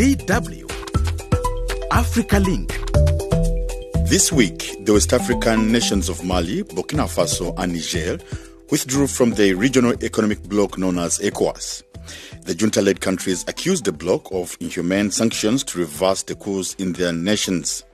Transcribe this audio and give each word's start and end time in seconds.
DW 0.00 0.64
Africa 1.90 2.38
Link. 2.38 2.68
This 4.08 4.32
week, 4.32 4.74
the 4.86 4.94
West 4.94 5.12
African 5.12 5.70
nations 5.70 6.08
of 6.08 6.24
Mali, 6.24 6.62
Burkina 6.62 7.06
Faso, 7.06 7.52
and 7.58 7.74
Niger 7.74 8.18
withdrew 8.70 9.06
from 9.06 9.32
the 9.32 9.52
regional 9.52 9.92
economic 10.02 10.42
bloc 10.44 10.78
known 10.78 10.98
as 10.98 11.18
ECOWAS. 11.18 11.82
The 12.46 12.54
junta 12.54 12.80
led 12.80 13.02
countries 13.02 13.44
accused 13.46 13.84
the 13.84 13.92
bloc 13.92 14.32
of 14.32 14.56
inhumane 14.58 15.10
sanctions 15.10 15.62
to 15.64 15.78
reverse 15.80 16.22
the 16.22 16.34
course 16.34 16.72
in 16.76 16.94
their 16.94 17.12
nations. 17.12 17.84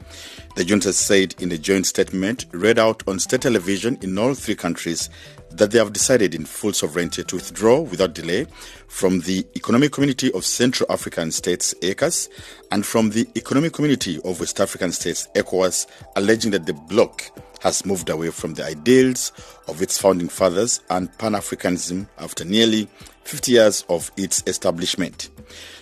The 0.55 0.65
junta 0.65 0.93
said 0.93 1.35
in 1.41 1.51
a 1.51 1.59
joint 1.59 1.87
statement 1.87 2.47
read 2.53 2.79
out 2.79 3.03
on 3.09 3.19
state 3.19 3.41
television 3.41 3.99
in 4.01 4.17
all 4.17 4.35
three 4.35 4.55
countries 4.55 5.11
that 5.51 5.71
they 5.71 5.79
have 5.79 5.93
decided 5.93 6.35
in 6.35 6.45
full 6.45 6.73
sovereignty 6.73 7.25
to 7.25 7.37
withdraw 7.37 7.81
without 7.81 8.15
delay 8.15 8.47
from 8.89 9.21
the 9.21 9.47
Economic 9.57 9.93
Community 9.93 10.33
of 10.33 10.45
Central 10.45 10.91
African 10.91 11.31
States, 11.31 11.75
ECAS, 11.81 12.29
and 12.71 12.85
from 12.85 13.11
the 13.11 13.27
Economic 13.37 13.73
Community 13.73 14.21
of 14.25 14.41
West 14.41 14.61
African 14.61 14.93
States, 14.93 15.29
ECOWAS, 15.35 15.87
alleging 16.17 16.51
that 16.51 16.67
the 16.67 16.73
bloc 16.73 17.31
has 17.61 17.87
moved 17.87 18.09
away 18.11 18.31
from 18.31 18.55
the 18.55 18.65
ideals 18.65 19.33
of 19.69 19.83
its 19.83 19.99
founding 19.99 20.29
fathers 20.29 20.81
and 20.91 21.17
Pan 21.19 21.33
Africanism 21.33 22.07
after 22.19 22.45
nearly 22.45 22.89
50 23.25 23.53
years 23.53 23.85
of 23.89 24.11
its 24.17 24.43
establishment. 24.47 25.31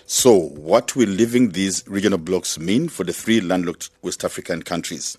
So, 0.06 0.38
what 0.38 0.94
will 0.96 1.08
leaving 1.08 1.50
these 1.50 1.84
regional 1.86 2.18
blocs 2.18 2.58
mean 2.58 2.88
for 2.88 3.04
the 3.04 3.12
three 3.12 3.40
landlocked 3.40 3.90
West 4.02 4.24
African 4.24 4.62
countries? 4.62 5.18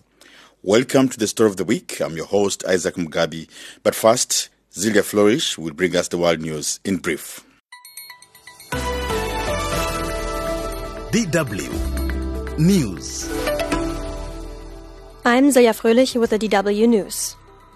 Welcome 0.67 1.09
to 1.09 1.19
the 1.19 1.27
story 1.27 1.51
of 1.51 1.57
the 1.57 1.63
week. 1.63 2.01
I'm 2.01 2.17
your 2.17 2.25
host, 2.25 2.65
Isaac 2.65 2.95
Mugabi. 2.95 3.47
But 3.83 3.93
first, 3.93 4.49
Silja 4.73 5.03
Fröhlich 5.03 5.59
will 5.59 5.75
bring 5.75 5.95
us 5.95 6.07
the 6.07 6.17
world 6.17 6.41
news 6.41 6.79
in 6.83 6.97
brief. 6.97 7.45
DW 11.11 11.69
News. 12.57 13.29
I'm 15.23 15.51
Silja 15.51 15.77
Fröhlich 15.79 16.19
with 16.19 16.31
the 16.31 16.39
DW 16.39 16.89
News. 16.89 17.35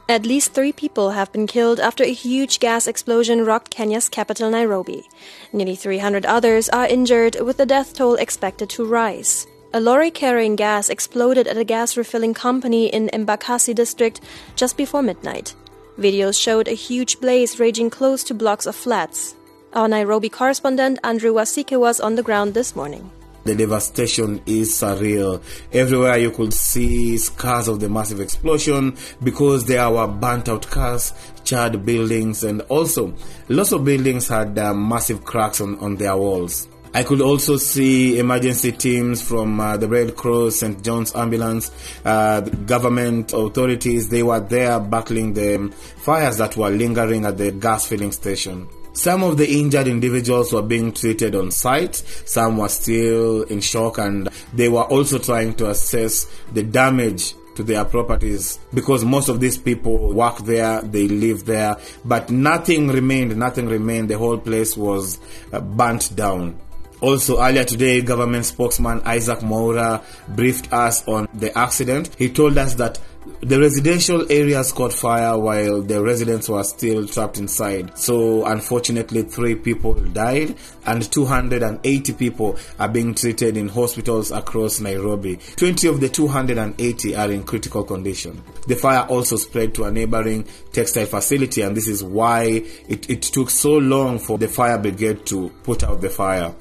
At 0.09 0.25
least 0.25 0.55
three 0.55 0.71
people 0.71 1.11
have 1.11 1.31
been 1.31 1.45
killed 1.45 1.79
after 1.79 2.03
a 2.03 2.11
huge 2.11 2.57
gas 2.59 2.87
explosion 2.87 3.45
rocked 3.45 3.69
Kenya's 3.69 4.09
capital, 4.09 4.49
Nairobi. 4.49 5.07
Nearly 5.53 5.75
300 5.75 6.25
others 6.25 6.69
are 6.69 6.87
injured, 6.87 7.39
with 7.39 7.57
the 7.57 7.67
death 7.67 7.93
toll 7.93 8.15
expected 8.15 8.67
to 8.71 8.83
rise. 8.83 9.45
A 9.71 9.79
lorry 9.79 10.09
carrying 10.09 10.55
gas 10.55 10.89
exploded 10.89 11.47
at 11.47 11.55
a 11.55 11.63
gas 11.63 11.95
refilling 11.95 12.33
company 12.33 12.87
in 12.87 13.07
Embakasi 13.13 13.75
district 13.75 14.19
just 14.55 14.75
before 14.75 15.03
midnight. 15.03 15.53
Videos 15.99 16.41
showed 16.41 16.67
a 16.67 16.71
huge 16.71 17.19
blaze 17.19 17.59
raging 17.59 17.91
close 17.91 18.23
to 18.23 18.33
blocks 18.33 18.65
of 18.65 18.75
flats. 18.75 19.35
Our 19.73 19.87
Nairobi 19.87 20.27
correspondent 20.27 20.97
Andrew 21.03 21.31
Wasike 21.33 21.79
was 21.79 21.99
on 21.99 22.15
the 22.15 22.23
ground 22.23 22.55
this 22.55 22.75
morning. 22.75 23.11
The 23.43 23.53
devastation 23.53 24.41
is 24.47 24.71
surreal. 24.71 25.43
Everywhere 25.71 26.17
you 26.17 26.31
could 26.31 26.53
see 26.53 27.17
scars 27.17 27.67
of 27.67 27.79
the 27.79 27.89
massive 27.89 28.21
explosion 28.21 28.97
because 29.23 29.65
there 29.65 29.87
were 29.91 30.07
burnt 30.07 30.49
out 30.49 30.67
cars, 30.71 31.13
charred 31.43 31.85
buildings, 31.85 32.43
and 32.43 32.61
also 32.69 33.13
lots 33.49 33.71
of 33.71 33.85
buildings 33.85 34.27
had 34.27 34.57
uh, 34.57 34.73
massive 34.73 35.23
cracks 35.23 35.61
on, 35.61 35.77
on 35.77 35.95
their 35.95 36.17
walls. 36.17 36.67
I 36.93 37.03
could 37.03 37.21
also 37.21 37.57
see 37.57 38.17
emergency 38.17 38.71
teams 38.71 39.21
from 39.21 39.59
uh, 39.59 39.77
the 39.77 39.87
Red 39.87 40.15
Cross, 40.15 40.57
St. 40.57 40.83
John's 40.83 41.15
Ambulance, 41.15 41.71
uh, 42.03 42.41
government 42.41 43.31
authorities. 43.31 44.09
They 44.09 44.23
were 44.23 44.39
there 44.39 44.79
battling 44.79 45.33
the 45.33 45.71
fires 45.97 46.37
that 46.37 46.57
were 46.57 46.71
lingering 46.71 47.25
at 47.25 47.37
the 47.37 47.51
gas 47.51 47.85
filling 47.85 48.11
station. 48.11 48.67
Some 48.93 49.23
of 49.23 49.37
the 49.37 49.47
injured 49.59 49.87
individuals 49.87 50.51
were 50.51 50.63
being 50.63 50.91
treated 50.91 51.35
on 51.35 51.51
site, 51.51 51.95
some 52.25 52.57
were 52.57 52.69
still 52.69 53.43
in 53.43 53.61
shock, 53.61 53.99
and 53.99 54.27
they 54.53 54.67
were 54.67 54.83
also 54.83 55.19
trying 55.19 55.53
to 55.55 55.69
assess 55.69 56.25
the 56.51 56.63
damage 56.63 57.35
to 57.55 57.63
their 57.63 57.85
properties 57.85 58.57
because 58.73 59.05
most 59.05 59.29
of 59.29 59.39
these 59.39 59.57
people 59.57 60.13
work 60.13 60.39
there, 60.39 60.81
they 60.81 61.07
live 61.07 61.45
there, 61.45 61.77
but 62.03 62.31
nothing 62.31 62.87
remained, 62.87 63.35
nothing 63.37 63.67
remained. 63.67 64.09
The 64.09 64.17
whole 64.17 64.37
place 64.37 64.75
was 64.75 65.19
uh, 65.53 65.59
burnt 65.59 66.15
down. 66.15 66.59
Also, 67.01 67.41
earlier 67.41 67.63
today, 67.63 68.01
government 68.01 68.45
spokesman 68.45 69.01
Isaac 69.05 69.39
Mwaura 69.39 70.03
briefed 70.35 70.73
us 70.73 71.07
on 71.07 71.29
the 71.33 71.57
accident. 71.57 72.13
He 72.17 72.29
told 72.29 72.57
us 72.57 72.75
that 72.75 72.99
the 73.41 73.57
residential 73.57 74.29
areas 74.29 74.73
caught 74.73 74.91
fire 74.91 75.37
while 75.37 75.81
the 75.81 76.03
residents 76.03 76.49
were 76.49 76.63
still 76.63 77.07
trapped 77.07 77.37
inside. 77.37 77.97
So, 77.97 78.45
unfortunately, 78.45 79.23
three 79.23 79.55
people 79.55 79.93
died 79.93 80.57
and 80.85 81.09
280 81.09 82.13
people 82.13 82.57
are 82.79 82.89
being 82.89 83.15
treated 83.15 83.55
in 83.55 83.69
hospitals 83.69 84.31
across 84.31 84.81
Nairobi. 84.81 85.39
20 85.55 85.87
of 85.87 86.01
the 86.01 86.09
280 86.09 87.15
are 87.15 87.31
in 87.31 87.43
critical 87.43 87.83
condition. 87.85 88.43
The 88.67 88.75
fire 88.75 89.05
also 89.07 89.37
spread 89.37 89.73
to 89.75 89.85
a 89.85 89.91
neighboring 89.91 90.45
textile 90.73 91.05
facility, 91.05 91.61
and 91.61 91.77
this 91.77 91.87
is 91.87 92.03
why 92.03 92.43
it, 92.89 93.09
it 93.09 93.21
took 93.21 93.49
so 93.49 93.77
long 93.77 94.19
for 94.19 94.37
the 94.37 94.49
fire 94.49 94.77
brigade 94.77 95.25
to 95.27 95.49
put 95.63 95.83
out 95.83 96.01
the 96.01 96.09
fire. 96.09 96.53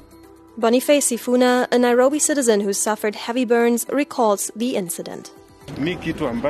Boniface 0.58 1.06
Sifuna, 1.12 1.69
a 1.70 1.78
Nairobi 1.78 2.19
citizen 2.19 2.58
who 2.58 2.72
suffered 2.72 3.14
heavy 3.14 3.44
burns, 3.44 3.86
recalls 3.91 4.50
the 4.56 4.74
incident. 4.74 5.30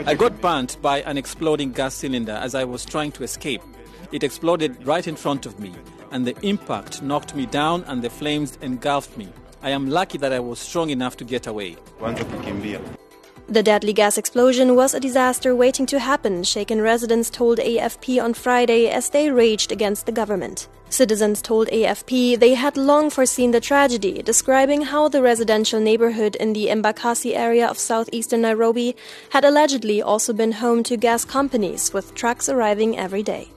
I 0.07 0.15
got 0.15 0.41
burnt 0.41 0.81
by 0.81 1.03
an 1.03 1.19
exploding 1.19 1.73
gas 1.73 1.93
cylinder 1.93 2.33
as 2.33 2.55
I 2.55 2.65
was 2.65 2.87
trying 2.87 3.13
to 3.13 3.23
escape. 3.23 3.61
It 4.11 4.23
exploded 4.23 4.87
right 4.87 5.07
in 5.07 5.15
front 5.15 5.45
of 5.45 5.61
me, 5.61 5.75
and 6.11 6.27
the 6.27 6.35
impact 6.41 7.03
knocked 7.03 7.35
me 7.35 7.45
down 7.45 7.85
and 7.85 8.01
the 8.01 8.09
flames 8.09 8.57
engulfed 8.63 9.19
me. 9.19 9.29
I 9.63 9.71
am 9.71 9.91
lucky 9.91 10.17
that 10.17 10.33
I 10.33 10.41
was 10.41 10.59
strong 10.59 10.89
enough 10.89 11.19
to 11.19 11.25
get 11.25 11.47
away. 11.47 11.77
The 13.49 13.63
deadly 13.63 13.93
gas 13.93 14.17
explosion 14.17 14.75
was 14.75 14.95
a 14.95 15.01
disaster 15.01 15.55
waiting 15.55 15.85
to 15.85 15.99
happen, 15.99 16.45
shaken 16.45 16.81
residents 16.81 17.29
told 17.29 17.59
AFP 17.59 18.25
on 18.25 18.33
Friday 18.33 18.89
as 18.89 19.11
they 19.11 19.31
raged 19.31 19.71
against 19.71 20.07
the 20.07 20.13
government. 20.13 20.67
Citizens 20.91 21.43
told 21.43 21.69
AFP 21.69 22.39
they 22.39 22.55
had 22.55 22.77
long 22.77 23.11
foreseen 23.11 23.51
the 23.51 23.61
tragedy, 23.61 24.23
describing 24.23 24.83
how 24.83 25.09
the 25.09 25.23
residential 25.23 25.81
neighborhood 25.81 26.35
in 26.37 26.55
the 26.55 26.69
Embakasi 26.69 27.37
area 27.37 27.67
of 27.67 27.79
southeastern 27.79 28.41
Nairobi 28.41 28.97
had 29.31 29.45
allegedly 29.45 30.01
also 30.01 30.33
been 30.33 30.53
home 30.53 30.83
to 30.85 30.97
gas 30.97 31.25
companies, 31.25 31.93
with 31.93 32.15
trucks 32.15 32.49
arriving 32.49 32.99
every 32.99 33.23
day. 33.23 33.49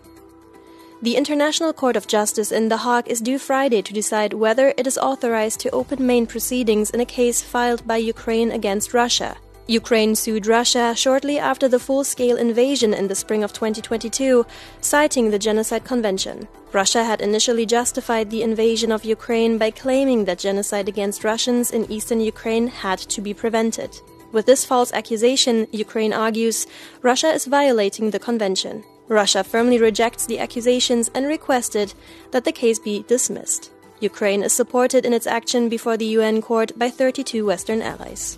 The 1.02 1.16
International 1.16 1.74
Court 1.74 1.96
of 1.96 2.06
Justice 2.06 2.52
in 2.52 2.70
The 2.70 2.78
Hague 2.78 3.08
is 3.08 3.22
due 3.22 3.40
Friday 3.40 3.82
to 3.82 3.94
decide 3.94 4.34
whether 4.34 4.74
it 4.78 4.86
is 4.86 5.00
authorized 5.00 5.60
to 5.62 5.72
open 5.72 6.06
main 6.06 6.28
proceedings 6.28 6.92
in 6.92 7.00
a 7.00 7.06
case 7.06 7.42
filed 7.42 7.88
by 7.88 7.98
Ukraine 7.98 8.52
against 8.52 8.94
Russia. 8.94 9.38
Ukraine 9.72 10.16
sued 10.16 10.48
Russia 10.48 10.94
shortly 10.98 11.40
after 11.40 11.70
the 11.70 11.80
full 11.80 12.04
scale 12.04 12.36
invasion 12.36 12.94
in 12.94 13.08
the 13.08 13.16
spring 13.16 13.42
of 13.42 13.54
2022, 13.54 14.46
citing 14.82 15.32
the 15.32 15.40
Genocide 15.40 15.86
Convention. 15.86 16.46
Russia 16.74 17.06
had 17.06 17.22
initially 17.22 17.66
justified 17.66 18.30
the 18.30 18.44
invasion 18.44 18.92
of 18.92 19.06
Ukraine 19.06 19.58
by 19.58 19.72
claiming 19.72 20.26
that 20.26 20.40
genocide 20.40 20.90
against 20.90 21.24
Russians 21.24 21.72
in 21.72 21.90
eastern 21.90 22.20
Ukraine 22.20 22.68
had 22.68 23.00
to 23.00 23.22
be 23.22 23.34
prevented. 23.34 23.98
With 24.34 24.46
this 24.46 24.66
false 24.66 24.92
accusation, 24.92 25.68
Ukraine 25.72 26.12
argues 26.12 26.68
Russia 27.02 27.32
is 27.32 27.46
violating 27.46 28.10
the 28.10 28.20
convention. 28.20 28.84
Russia 29.08 29.42
firmly 29.42 29.78
rejects 29.80 30.26
the 30.26 30.40
accusations 30.40 31.10
and 31.16 31.28
requested 31.28 31.94
that 32.32 32.44
the 32.44 32.52
case 32.52 32.78
be 32.78 33.06
dismissed. 33.08 33.72
Ukraine 34.02 34.44
is 34.44 34.52
supported 34.52 35.06
in 35.06 35.14
its 35.14 35.28
action 35.28 35.70
before 35.70 35.96
the 35.96 36.12
UN 36.18 36.42
court 36.42 36.78
by 36.78 36.90
32 36.90 37.46
Western 37.46 37.82
allies. 37.82 38.38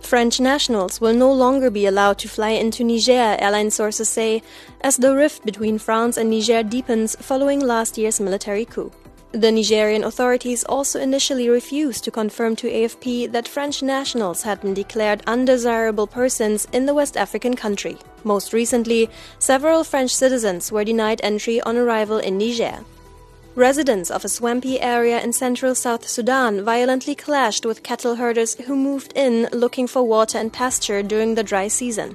French 0.00 0.38
nationals 0.40 1.00
will 1.00 1.14
no 1.14 1.32
longer 1.32 1.70
be 1.70 1.86
allowed 1.86 2.18
to 2.18 2.28
fly 2.28 2.50
into 2.50 2.84
Niger, 2.84 3.36
airline 3.40 3.70
sources 3.70 4.08
say, 4.08 4.42
as 4.82 4.96
the 4.96 5.14
rift 5.14 5.44
between 5.44 5.78
France 5.78 6.16
and 6.16 6.30
Niger 6.30 6.62
deepens 6.62 7.16
following 7.16 7.60
last 7.60 7.98
year's 7.98 8.20
military 8.20 8.64
coup. 8.64 8.92
The 9.32 9.52
Nigerian 9.52 10.04
authorities 10.04 10.64
also 10.64 11.00
initially 11.00 11.48
refused 11.48 12.04
to 12.04 12.10
confirm 12.10 12.56
to 12.56 12.68
AFP 12.70 13.32
that 13.32 13.48
French 13.48 13.82
nationals 13.82 14.42
had 14.42 14.62
been 14.62 14.72
declared 14.72 15.22
undesirable 15.26 16.06
persons 16.06 16.66
in 16.72 16.86
the 16.86 16.94
West 16.94 17.16
African 17.16 17.54
country. 17.54 17.98
Most 18.24 18.52
recently, 18.52 19.10
several 19.38 19.84
French 19.84 20.14
citizens 20.14 20.72
were 20.72 20.84
denied 20.84 21.20
entry 21.22 21.60
on 21.60 21.76
arrival 21.76 22.18
in 22.18 22.38
Niger. 22.38 22.78
Residents 23.56 24.10
of 24.10 24.22
a 24.22 24.28
swampy 24.28 24.78
area 24.82 25.18
in 25.18 25.32
central 25.32 25.74
South 25.74 26.06
Sudan 26.06 26.62
violently 26.62 27.14
clashed 27.14 27.64
with 27.64 27.82
cattle 27.82 28.16
herders 28.16 28.54
who 28.54 28.76
moved 28.76 29.14
in 29.16 29.48
looking 29.50 29.86
for 29.86 30.02
water 30.02 30.36
and 30.36 30.52
pasture 30.52 31.02
during 31.02 31.34
the 31.34 31.42
dry 31.42 31.66
season. 31.66 32.14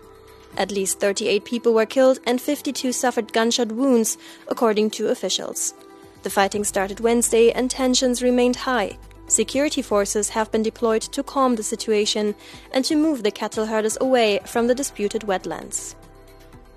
At 0.56 0.70
least 0.70 1.00
38 1.00 1.44
people 1.44 1.74
were 1.74 1.88
killed 1.88 2.20
and 2.28 2.40
52 2.40 2.92
suffered 2.92 3.34
gunshot 3.34 3.72
wounds, 3.72 4.20
according 4.50 4.92
to 4.92 5.08
officials. 5.08 5.74
The 6.22 6.30
fighting 6.30 6.64
started 6.64 7.00
Wednesday 7.00 7.52
and 7.52 7.72
tensions 7.72 8.22
remained 8.22 8.58
high. 8.58 9.00
Security 9.26 9.82
forces 9.82 10.30
have 10.30 10.52
been 10.52 10.62
deployed 10.62 11.02
to 11.02 11.24
calm 11.24 11.56
the 11.56 11.64
situation 11.64 12.36
and 12.72 12.86
to 12.86 12.96
move 12.96 13.24
the 13.24 13.32
cattle 13.32 13.66
herders 13.66 13.98
away 14.00 14.42
from 14.46 14.68
the 14.68 14.76
disputed 14.76 15.24
wetlands. 15.24 15.96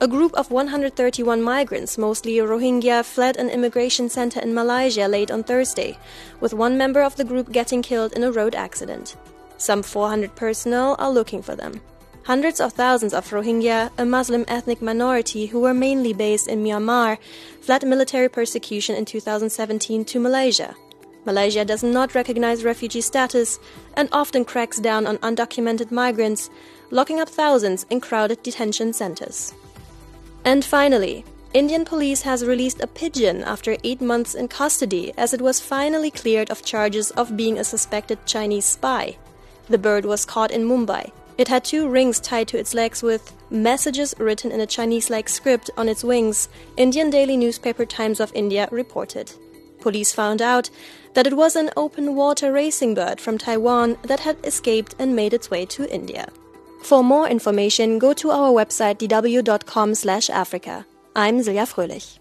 A 0.04 0.06
group 0.06 0.34
of 0.34 0.50
131 0.50 1.40
migrants, 1.40 1.96
mostly 1.96 2.36
Rohingya, 2.36 3.06
fled 3.06 3.38
an 3.38 3.48
immigration 3.48 4.10
center 4.10 4.38
in 4.38 4.52
Malaysia 4.52 5.08
late 5.08 5.30
on 5.30 5.42
Thursday, 5.42 5.96
with 6.40 6.52
one 6.52 6.76
member 6.76 7.00
of 7.00 7.16
the 7.16 7.24
group 7.24 7.50
getting 7.50 7.80
killed 7.80 8.12
in 8.12 8.22
a 8.22 8.30
road 8.30 8.54
accident. 8.54 9.16
Some 9.56 9.82
400 9.82 10.36
personnel 10.36 10.94
are 10.98 11.10
looking 11.10 11.40
for 11.40 11.56
them. 11.56 11.80
Hundreds 12.24 12.60
of 12.60 12.74
thousands 12.74 13.14
of 13.14 13.26
Rohingya, 13.30 13.92
a 13.96 14.04
Muslim 14.04 14.44
ethnic 14.46 14.82
minority 14.82 15.46
who 15.46 15.60
were 15.60 15.72
mainly 15.72 16.12
based 16.12 16.48
in 16.48 16.62
Myanmar, 16.62 17.16
fled 17.62 17.82
military 17.88 18.28
persecution 18.28 18.94
in 18.96 19.06
2017 19.06 20.04
to 20.04 20.20
Malaysia. 20.20 20.74
Malaysia 21.24 21.64
does 21.64 21.82
not 21.82 22.14
recognize 22.14 22.62
refugee 22.62 23.00
status 23.00 23.58
and 23.94 24.10
often 24.12 24.44
cracks 24.44 24.78
down 24.78 25.06
on 25.06 25.16
undocumented 25.24 25.90
migrants, 25.90 26.50
locking 26.90 27.20
up 27.20 27.30
thousands 27.30 27.86
in 27.88 28.02
crowded 28.02 28.42
detention 28.42 28.92
centers. 28.92 29.54
And 30.44 30.64
finally, 30.64 31.24
Indian 31.54 31.84
police 31.84 32.22
has 32.22 32.44
released 32.44 32.82
a 32.82 32.86
pigeon 32.86 33.44
after 33.44 33.76
eight 33.84 34.00
months 34.00 34.34
in 34.34 34.48
custody 34.48 35.12
as 35.16 35.32
it 35.32 35.40
was 35.40 35.60
finally 35.60 36.10
cleared 36.10 36.50
of 36.50 36.64
charges 36.64 37.10
of 37.12 37.36
being 37.36 37.58
a 37.58 37.64
suspected 37.64 38.18
Chinese 38.26 38.64
spy. 38.64 39.16
The 39.68 39.78
bird 39.78 40.04
was 40.04 40.24
caught 40.24 40.50
in 40.50 40.68
Mumbai. 40.68 41.12
It 41.38 41.48
had 41.48 41.64
two 41.64 41.88
rings 41.88 42.20
tied 42.20 42.48
to 42.48 42.58
its 42.58 42.74
legs 42.74 43.02
with 43.02 43.32
messages 43.50 44.14
written 44.18 44.52
in 44.52 44.60
a 44.60 44.66
Chinese 44.66 45.10
like 45.10 45.28
script 45.28 45.70
on 45.76 45.88
its 45.88 46.04
wings, 46.04 46.48
Indian 46.76 47.10
daily 47.10 47.36
newspaper 47.36 47.86
Times 47.86 48.20
of 48.20 48.32
India 48.34 48.68
reported. 48.70 49.32
Police 49.80 50.12
found 50.12 50.42
out 50.42 50.70
that 51.14 51.26
it 51.26 51.36
was 51.36 51.56
an 51.56 51.70
open 51.76 52.14
water 52.14 52.52
racing 52.52 52.94
bird 52.94 53.20
from 53.20 53.38
Taiwan 53.38 53.96
that 54.02 54.20
had 54.20 54.36
escaped 54.44 54.94
and 54.98 55.16
made 55.16 55.34
its 55.34 55.50
way 55.50 55.66
to 55.66 55.92
India. 55.92 56.28
For 56.84 57.02
more 57.02 57.26
information, 57.26 57.98
go 57.98 58.12
to 58.12 58.30
our 58.30 58.52
website 58.52 58.98
dw.com/africa. 58.98 60.84
I'm 61.16 61.40
Silja 61.40 61.66
Fröhlich. 61.66 62.18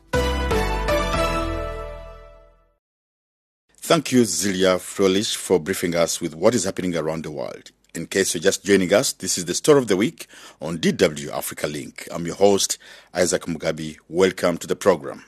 Thank 3.81 4.13
you, 4.13 4.23
Silja 4.23 4.79
Fröhlich, 4.79 5.35
for 5.35 5.59
briefing 5.59 5.93
us 5.95 6.21
with 6.21 6.33
what 6.33 6.55
is 6.55 6.63
happening 6.63 6.95
around 6.95 7.23
the 7.23 7.31
world. 7.31 7.71
In 7.93 8.07
case 8.07 8.33
you're 8.33 8.41
just 8.41 8.63
joining 8.63 8.93
us, 8.93 9.11
this 9.11 9.37
is 9.37 9.43
the 9.43 9.53
story 9.53 9.79
of 9.79 9.87
the 9.87 9.97
week 9.97 10.27
on 10.61 10.77
DW 10.77 11.29
Africa 11.33 11.67
Link. 11.67 12.07
I'm 12.09 12.25
your 12.25 12.35
host, 12.35 12.77
Isaac 13.13 13.41
Mugabi. 13.47 13.97
Welcome 14.07 14.57
to 14.59 14.67
the 14.67 14.77
program. 14.77 15.25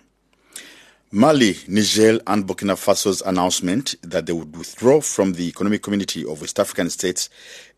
Mali, 1.12 1.56
Niger, 1.68 2.20
and 2.28 2.46
Burkina 2.46 2.76
Faso's 2.76 3.22
announcement 3.22 3.96
that 4.02 4.26
they 4.26 4.34
would 4.34 4.58
withdraw 4.58 5.00
from 5.00 5.34
the 5.34 5.48
Economic 5.48 5.82
Community 5.82 6.26
of 6.26 6.42
West 6.42 6.60
African 6.60 6.90
States, 6.90 7.30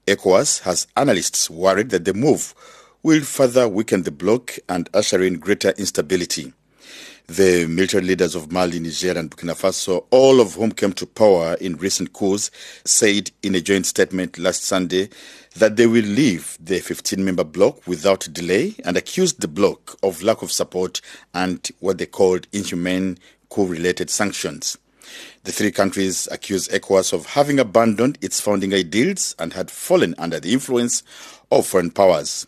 ECOWAS, 0.07 0.61
has 0.61 0.87
analysts 0.95 1.49
worried 1.49 1.89
that 1.89 2.05
the 2.05 2.13
move 2.13 2.55
will 3.03 3.21
further 3.21 3.67
weaken 3.67 4.03
the 4.03 4.11
bloc 4.11 4.57
and 4.69 4.89
usher 4.93 5.21
in 5.21 5.37
greater 5.37 5.71
instability. 5.71 6.53
The 7.27 7.67
military 7.67 8.03
leaders 8.05 8.35
of 8.35 8.49
Mali, 8.51 8.79
Niger, 8.79 9.19
and 9.19 9.29
Burkina 9.29 9.53
Faso, 9.53 10.05
all 10.11 10.39
of 10.39 10.53
whom 10.53 10.71
came 10.71 10.93
to 10.93 11.05
power 11.05 11.55
in 11.59 11.75
recent 11.75 12.13
coups, 12.13 12.49
said 12.85 13.31
in 13.43 13.53
a 13.53 13.59
joint 13.59 13.85
statement 13.85 14.37
last 14.37 14.63
Sunday 14.63 15.09
that 15.57 15.75
they 15.75 15.87
will 15.87 16.05
leave 16.05 16.57
the 16.57 16.79
15 16.79 17.23
member 17.25 17.43
bloc 17.43 17.85
without 17.85 18.27
delay 18.31 18.75
and 18.85 18.95
accused 18.95 19.41
the 19.41 19.47
bloc 19.49 19.97
of 20.01 20.23
lack 20.23 20.41
of 20.41 20.53
support 20.53 21.01
and 21.33 21.69
what 21.79 21.97
they 21.97 22.05
called 22.05 22.47
inhumane 22.53 23.17
coup 23.49 23.65
related 23.65 24.09
sanctions. 24.09 24.77
The 25.43 25.51
three 25.51 25.71
countries 25.71 26.27
accused 26.31 26.71
ECOWAS 26.71 27.13
of 27.13 27.25
having 27.27 27.59
abandoned 27.59 28.17
its 28.21 28.41
founding 28.41 28.73
ideals 28.73 29.35
and 29.39 29.53
had 29.53 29.71
fallen 29.71 30.15
under 30.17 30.39
the 30.39 30.53
influence 30.53 31.03
of 31.51 31.65
foreign 31.65 31.91
powers. 31.91 32.47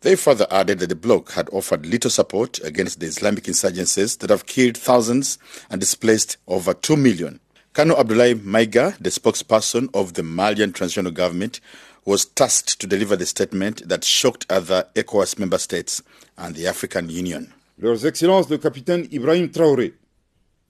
They 0.00 0.16
further 0.16 0.48
added 0.50 0.80
that 0.80 0.88
the 0.88 0.96
bloc 0.96 1.32
had 1.32 1.48
offered 1.52 1.86
little 1.86 2.10
support 2.10 2.58
against 2.64 2.98
the 2.98 3.06
Islamic 3.06 3.44
insurgencies 3.44 4.18
that 4.18 4.30
have 4.30 4.46
killed 4.46 4.76
thousands 4.76 5.38
and 5.70 5.80
displaced 5.80 6.38
over 6.48 6.74
2 6.74 6.96
million. 6.96 7.38
Kano 7.72 7.94
Abdoulaye 7.94 8.34
Maiga, 8.34 8.98
the 8.98 9.10
spokesperson 9.10 9.88
of 9.94 10.14
the 10.14 10.22
Malian 10.22 10.72
transitional 10.72 11.12
government, 11.12 11.60
was 12.04 12.24
tasked 12.24 12.80
to 12.80 12.86
deliver 12.86 13.14
the 13.14 13.26
statement 13.26 13.88
that 13.88 14.04
shocked 14.04 14.44
other 14.50 14.86
ECOWAS 14.94 15.38
member 15.38 15.58
states 15.58 16.02
and 16.36 16.54
the 16.56 16.66
African 16.66 17.08
Union. 17.08 17.52
Leurs 17.78 18.04
Excellences 18.04 18.50
le 18.50 18.58
capitaine 18.58 19.08
Ibrahim 19.12 19.48
Traoré, 19.48 19.92
le 19.92 19.92
colonel 19.92 19.92
Assimi 19.92 19.92
Goïta, 19.92 19.92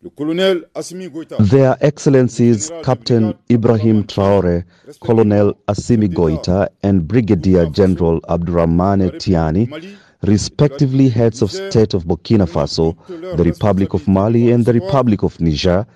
Their 0.04 1.76
Excellencies 1.80 2.72
Captain 2.82 3.34
Ibrahim 3.48 4.02
Traore, 4.02 4.64
Colonel 5.00 5.54
Assimi 5.68 6.08
Goita, 6.12 6.68
and 6.82 7.06
Brigadier 7.06 7.66
General 7.66 8.20
Abdurrahmane 8.22 9.12
Tiani, 9.12 9.96
respectively 10.24 11.08
heads 11.08 11.40
of 11.40 11.52
state 11.52 11.94
of 11.94 12.04
Burkina 12.06 12.48
Faso, 12.48 12.96
the 13.36 13.44
Republic 13.44 13.94
of 13.94 14.08
Mali, 14.08 14.50
and 14.50 14.64
the 14.64 14.72
Republic 14.72 15.22
of 15.22 15.40
Niger, 15.40 15.86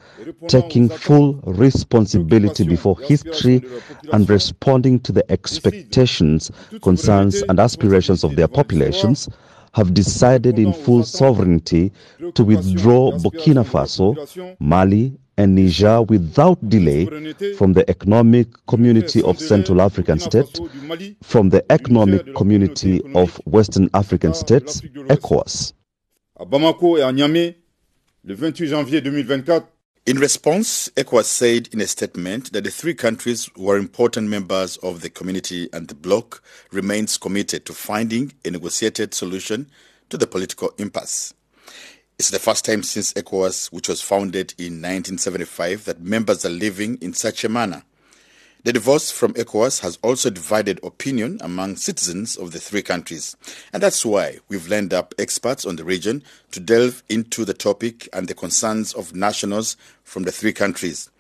taking 0.46 0.88
full 0.88 1.34
responsibility 1.44 2.62
before 2.62 2.96
history 3.00 3.60
and 4.12 4.30
responding 4.30 5.00
to 5.00 5.10
the 5.10 5.28
expectations, 5.32 6.52
concerns, 6.80 7.42
and 7.48 7.58
aspirations 7.58 8.22
of 8.22 8.36
their 8.36 8.48
populations, 8.48 9.28
have 9.76 9.92
decided 9.92 10.58
in 10.58 10.72
full 10.72 11.04
sovereignty 11.04 11.92
to 12.34 12.42
withdraw 12.42 13.12
Burkina 13.18 13.62
Faso, 13.62 14.16
Mali, 14.58 15.12
and 15.36 15.54
Niger 15.54 16.00
without 16.00 16.58
delay 16.66 17.04
from 17.58 17.74
the 17.74 17.84
Economic 17.90 18.48
Community 18.66 19.22
of 19.22 19.38
Central 19.38 19.82
African 19.82 20.18
States, 20.18 20.58
from 21.22 21.50
the 21.50 21.62
Economic 21.70 22.34
Community 22.34 23.02
of 23.14 23.38
Western 23.44 23.90
African 23.92 24.32
States, 24.32 24.80
ECOWAS. 25.10 25.74
à 26.38 26.44
Bamako 26.46 26.96
et 26.96 27.02
à 27.02 27.12
Niamey, 27.12 27.56
le 28.24 28.34
28 28.34 28.68
janvier 28.68 29.02
2024, 29.02 29.66
In 30.06 30.20
response, 30.20 30.88
ECOWAS 30.96 31.24
said 31.24 31.68
in 31.72 31.80
a 31.80 31.86
statement 31.88 32.52
that 32.52 32.62
the 32.62 32.70
three 32.70 32.94
countries 32.94 33.50
were 33.56 33.76
important 33.76 34.28
members 34.28 34.76
of 34.76 35.00
the 35.00 35.10
community 35.10 35.68
and 35.72 35.88
the 35.88 35.96
bloc 35.96 36.44
remains 36.70 37.18
committed 37.18 37.66
to 37.66 37.72
finding 37.72 38.32
a 38.44 38.52
negotiated 38.52 39.14
solution 39.14 39.68
to 40.10 40.16
the 40.16 40.28
political 40.28 40.72
impasse. 40.78 41.34
It's 42.20 42.30
the 42.30 42.38
first 42.38 42.64
time 42.64 42.84
since 42.84 43.14
ECOWAS, 43.14 43.72
which 43.72 43.88
was 43.88 44.00
founded 44.00 44.54
in 44.58 44.74
1975, 44.74 45.86
that 45.86 46.00
members 46.00 46.46
are 46.46 46.50
living 46.50 46.98
in 47.00 47.12
such 47.12 47.42
a 47.42 47.48
manner. 47.48 47.82
The 48.64 48.72
divorce 48.72 49.10
from 49.12 49.34
ECOWAS 49.34 49.80
has 49.80 49.98
also 50.02 50.28
divided 50.28 50.80
opinion 50.82 51.38
among 51.40 51.76
citizens 51.76 52.36
of 52.36 52.50
the 52.50 52.58
three 52.58 52.82
countries. 52.82 53.36
And 53.72 53.82
that's 53.82 54.04
why 54.04 54.38
we've 54.48 54.68
lined 54.68 54.92
up 54.92 55.14
experts 55.18 55.64
on 55.64 55.76
the 55.76 55.84
region 55.84 56.24
to 56.50 56.60
delve 56.60 57.02
into 57.08 57.44
the 57.44 57.54
topic 57.54 58.08
and 58.12 58.26
the 58.26 58.34
concerns 58.34 58.92
of 58.94 59.14
nationals 59.14 59.76
from 60.02 60.24
the 60.24 60.32
three 60.32 60.52
countries. 60.52 61.10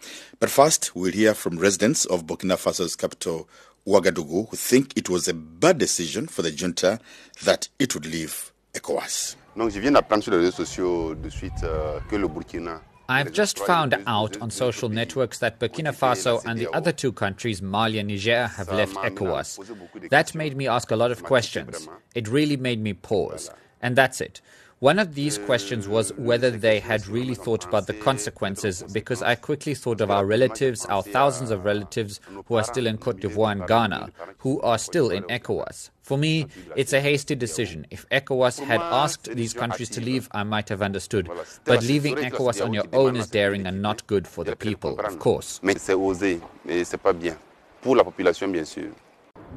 But 0.40 0.50
first, 0.50 0.96
we'll 0.96 1.12
hear 1.12 1.34
from 1.34 1.58
residents 1.58 2.04
of 2.06 2.26
Burkina 2.26 2.58
Faso's 2.58 2.96
capital, 2.96 3.48
Ouagadougou, 3.86 4.48
who 4.50 4.56
think 4.56 4.92
it 4.96 5.08
was 5.08 5.28
a 5.28 5.34
bad 5.34 5.78
decision 5.78 6.26
for 6.26 6.42
the 6.42 6.50
junta 6.50 6.98
that 7.44 7.68
it 7.78 7.94
would 7.94 8.06
leave 8.06 8.52
ECOWAS. 8.74 9.36
Donc 9.56 9.70
je 9.70 9.80
viens 9.80 9.92
d'apprendre 9.92 10.22
sur 10.22 10.32
les 10.32 10.38
réseaux 10.38 10.64
sociaux 10.64 11.14
de 11.14 11.30
suite 11.30 11.62
euh, 11.62 11.98
que 12.10 12.16
le 12.16 12.28
Burkina 12.28 12.82
I've 13.08 13.32
just 13.32 13.58
found 13.60 13.96
out 14.06 14.40
on 14.40 14.50
social 14.50 14.88
networks 14.88 15.38
that 15.38 15.60
Burkina 15.60 15.94
Faso 15.94 16.44
and 16.44 16.58
the 16.58 16.72
other 16.74 16.92
two 16.92 17.12
countries, 17.12 17.62
Mali 17.62 17.98
and 17.98 18.08
Niger, 18.08 18.48
have 18.48 18.68
left 18.68 18.96
ECOWAS. 18.96 20.08
That 20.10 20.34
made 20.34 20.56
me 20.56 20.66
ask 20.66 20.90
a 20.90 20.96
lot 20.96 21.12
of 21.12 21.22
questions. 21.22 21.88
It 22.14 22.28
really 22.28 22.56
made 22.56 22.80
me 22.80 22.94
pause. 22.94 23.50
And 23.80 23.94
that's 23.94 24.20
it. 24.20 24.40
One 24.80 24.98
of 24.98 25.14
these 25.14 25.38
questions 25.38 25.88
was 25.88 26.12
whether 26.18 26.50
they 26.50 26.80
had 26.80 27.06
really 27.08 27.34
thought 27.34 27.64
about 27.64 27.86
the 27.86 27.94
consequences, 27.94 28.82
because 28.92 29.22
I 29.22 29.34
quickly 29.34 29.72
thought 29.74 30.02
of 30.02 30.10
our 30.10 30.26
relatives, 30.26 30.84
our 30.84 31.02
thousands 31.02 31.50
of 31.50 31.64
relatives 31.64 32.20
who 32.44 32.56
are 32.56 32.62
still 32.62 32.86
in 32.86 32.98
Cote 32.98 33.20
d'Ivoire 33.20 33.52
and 33.52 33.66
Ghana, 33.66 34.10
who 34.36 34.60
are 34.60 34.76
still 34.76 35.08
in 35.08 35.22
ECOWAS. 35.30 35.88
For 36.02 36.18
me, 36.18 36.48
it's 36.76 36.92
a 36.92 37.00
hasty 37.00 37.34
decision. 37.34 37.86
If 37.90 38.06
ECOWAS 38.10 38.58
had 38.58 38.82
asked 38.82 39.34
these 39.34 39.54
countries 39.54 39.88
to 39.90 40.02
leave, 40.02 40.28
I 40.32 40.42
might 40.42 40.68
have 40.68 40.82
understood. 40.82 41.30
But 41.64 41.82
leaving 41.82 42.16
ECOWAS 42.16 42.62
on 42.62 42.74
your 42.74 42.84
own 42.92 43.16
is 43.16 43.28
daring 43.28 43.66
and 43.66 43.80
not 43.80 44.06
good 44.06 44.28
for 44.28 44.44
the 44.44 44.56
people, 44.56 45.00
of 45.00 45.18
course. 45.18 45.58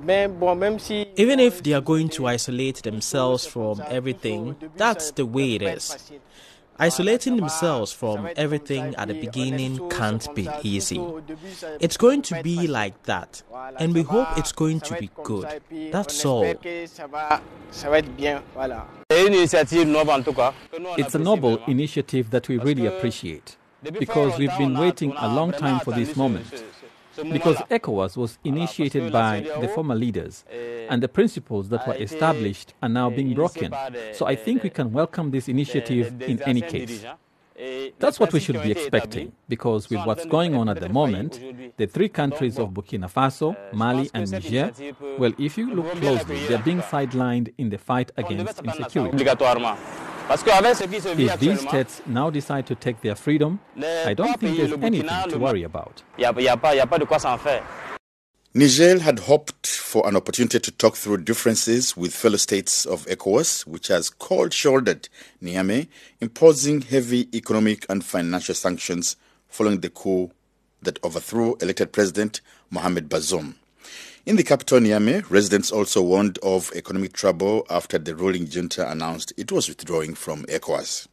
Even 0.02 1.40
if 1.40 1.64
they 1.64 1.74
are 1.74 1.82
going 1.82 2.10
to 2.10 2.28
isolate 2.28 2.84
themselves 2.84 3.46
from 3.46 3.82
everything, 3.88 4.56
that's 4.76 5.12
the 5.12 5.26
way 5.26 5.56
it 5.56 5.62
is. 5.62 6.12
Isolating 6.82 7.36
themselves 7.36 7.92
from 7.92 8.30
everything 8.38 8.96
at 8.96 9.10
the 9.10 9.14
beginning 9.20 9.90
can't 9.90 10.34
be 10.34 10.48
easy. 10.64 11.06
It's 11.82 11.98
going 11.98 12.22
to 12.22 12.42
be 12.42 12.68
like 12.68 13.04
that, 13.04 13.44
and 13.80 13.94
we 13.94 14.04
hope 14.04 14.30
it's 14.38 14.54
going 14.54 14.80
to 14.82 14.96
be 14.96 15.10
good. 15.24 15.62
That's 15.92 16.26
all. 16.26 16.46
It's 16.46 17.00
a 21.16 21.20
noble 21.20 21.58
initiative 21.68 22.30
that 22.30 22.48
we 22.48 22.58
really 22.58 22.86
appreciate 22.86 23.58
because 24.00 24.38
we've 24.38 24.58
been 24.58 24.78
waiting 24.78 25.14
a 25.18 25.28
long 25.28 25.52
time 25.52 25.82
for 25.82 25.92
this 25.94 26.16
moment. 26.16 26.48
Because 27.24 27.58
ECOWAS 27.70 28.18
was 28.18 28.38
initiated 28.44 29.12
by 29.12 29.42
the 29.62 29.68
former 29.68 29.96
leaders, 29.96 30.46
and 30.90 31.02
the 31.04 31.08
principles 31.08 31.70
that 31.70 31.88
were 31.88 31.96
established 31.96 32.74
are 32.82 32.90
now 32.90 33.10
being 33.10 33.34
broken. 33.34 33.74
So 34.14 34.26
I 34.26 34.36
think 34.36 34.64
we 34.64 34.70
can 34.70 34.92
welcome 34.92 35.32
this 35.32 35.48
initiative 35.48 36.22
in 36.22 36.42
any 36.44 36.62
case. 36.62 37.06
That's 38.00 38.22
what 38.22 38.32
we 38.32 38.40
should 38.40 38.62
be 38.64 38.72
expecting, 38.72 39.34
because 39.50 39.90
with 39.90 40.06
what's 40.06 40.26
going 40.26 40.56
on 40.56 40.70
at 40.70 40.80
the 40.80 40.88
moment, 40.88 41.42
the 41.76 41.88
three 41.88 42.08
countries 42.08 42.58
of 42.58 42.70
Burkina 42.70 43.12
Faso, 43.12 43.54
Mali, 43.74 44.10
and 44.14 44.32
Niger, 44.32 44.72
well, 45.18 45.34
if 45.38 45.58
you 45.58 45.74
look 45.76 45.92
closely, 45.98 46.40
they're 46.48 46.60
being 46.60 46.82
sidelined 46.82 47.54
in 47.58 47.70
the 47.70 47.78
fight 47.78 48.12
against 48.16 48.62
insecurity. 48.62 49.26
If 50.30 51.40
these 51.40 51.62
states 51.62 52.02
now 52.06 52.30
decide 52.30 52.68
to 52.68 52.76
take 52.76 53.02
their 53.02 53.16
freedom, 53.16 53.60
I 53.76 54.14
don't 54.14 54.40
think 54.40 54.58
there's 54.58 54.74
anything 54.74 55.30
to 55.30 55.38
worry 55.40 55.64
about. 55.64 56.04
Niger 58.54 59.00
had 59.00 59.20
hoped 59.20 59.68
for 59.68 60.08
an 60.08 60.16
opportunity 60.16 60.60
to 60.60 60.72
talk 60.72 60.96
through 60.96 61.18
differences 61.18 61.96
with 61.98 62.14
fellow 62.14 62.38
states 62.38 62.86
of 62.86 63.06
ECOWAS, 63.08 63.66
which 63.68 63.88
has 63.90 64.10
cold 64.10 64.54
shouldered 64.54 65.08
Niamey, 65.42 65.88
imposing 66.20 66.82
heavy 66.82 67.28
economic 67.36 67.86
and 67.90 68.04
financial 68.04 68.56
sanctions 68.56 69.16
following 69.48 69.80
the 69.82 69.90
coup 69.90 70.32
that 70.82 71.00
overthrew 71.04 71.58
elected 71.62 71.92
President 71.92 72.42
Mohamed 72.72 73.10
Bazoum. 73.10 73.56
In 74.30 74.36
the 74.36 74.44
capital 74.44 74.80
Niamey, 74.80 75.24
residents 75.32 75.72
also 75.72 76.04
warned 76.04 76.38
of 76.44 76.72
economic 76.76 77.14
trouble 77.14 77.66
after 77.68 77.98
the 77.98 78.14
ruling 78.16 78.46
junta 78.46 78.88
announced 78.92 79.34
it 79.38 79.52
was 79.52 79.68
withdrawing 79.68 80.14
from 80.14 80.44
ECOWAS. 80.46 81.08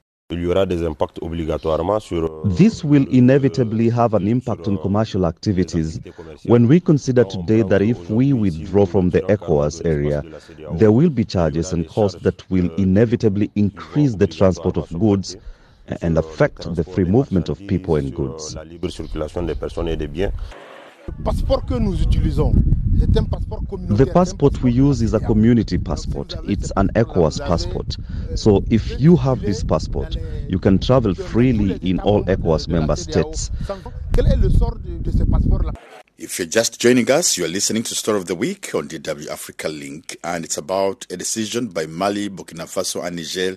This 2.59 2.85
will 2.85 3.07
inevitably 3.09 3.89
have 3.89 4.13
an 4.13 4.29
impact 4.29 4.69
on 4.69 4.77
commercial 4.83 5.25
activities. 5.25 5.99
When 6.45 6.69
we 6.69 6.79
consider 6.79 7.25
today 7.25 7.63
that 7.63 7.81
if 7.81 8.11
we 8.11 8.35
withdraw 8.35 8.85
from 8.85 9.09
the 9.09 9.23
ECOWAS 9.23 9.87
area, 9.87 10.23
there 10.75 10.93
will 10.93 11.09
be 11.09 11.25
charges 11.25 11.73
and 11.73 11.89
costs 11.89 12.21
that 12.21 12.45
will 12.51 12.71
inevitably 12.75 13.51
increase 13.55 14.15
the 14.17 14.27
transport 14.27 14.77
of 14.77 14.91
goods 15.01 15.39
and 16.03 16.19
affect 16.19 16.75
the 16.75 16.85
free 16.85 17.05
movement 17.05 17.49
of 17.49 17.57
people 17.67 17.97
and 17.97 18.15
goods. 18.15 18.55
The 21.07 21.23
passport 24.13 24.63
we 24.63 24.73
use 24.73 25.03
is 25.03 25.15
a 25.15 25.21
community 25.21 25.79
passport. 25.79 26.35
It's 26.49 26.73
an 26.77 26.89
ECOWAS 26.97 27.39
passport. 27.47 27.97
So 28.35 28.65
if 28.71 29.01
you 29.01 29.15
have 29.15 29.41
this 29.41 29.63
passport, 29.63 30.17
you 30.49 30.59
can 30.59 30.81
travel 30.81 31.15
freely 31.15 31.75
in 31.89 32.01
all 32.01 32.25
ECOWAS 32.25 32.67
member 32.67 32.97
states. 32.97 33.53
If 36.19 36.39
you're 36.39 36.49
just 36.49 36.81
joining 36.81 37.09
us, 37.11 37.39
you're 37.39 37.47
listening 37.47 37.85
to 37.85 37.95
Story 37.95 38.19
of 38.19 38.27
the 38.27 38.35
Week 38.35 38.75
on 38.75 38.89
DW 38.89 39.29
Africa 39.29 39.69
Link, 39.69 40.17
and 40.25 40.45
it's 40.45 40.57
about 40.57 41.07
a 41.11 41.17
decision 41.17 41.69
by 41.69 41.87
Mali, 41.87 42.29
Burkina 42.29 42.65
Faso, 42.65 43.05
and 43.05 43.15
Niger 43.15 43.57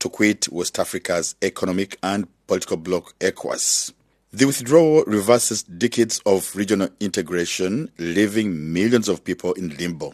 to 0.00 0.08
quit 0.08 0.48
West 0.50 0.80
Africa's 0.80 1.36
economic 1.42 1.96
and 2.02 2.26
political 2.48 2.76
bloc 2.76 3.16
ECOWAS. 3.20 3.92
The 4.30 4.44
withdrawal 4.46 5.04
reverses 5.06 5.62
decades 5.62 6.20
of 6.26 6.54
regional 6.54 6.90
integration, 7.00 7.90
leaving 7.96 8.74
millions 8.74 9.08
of 9.08 9.24
people 9.24 9.54
in 9.54 9.74
limbo. 9.78 10.12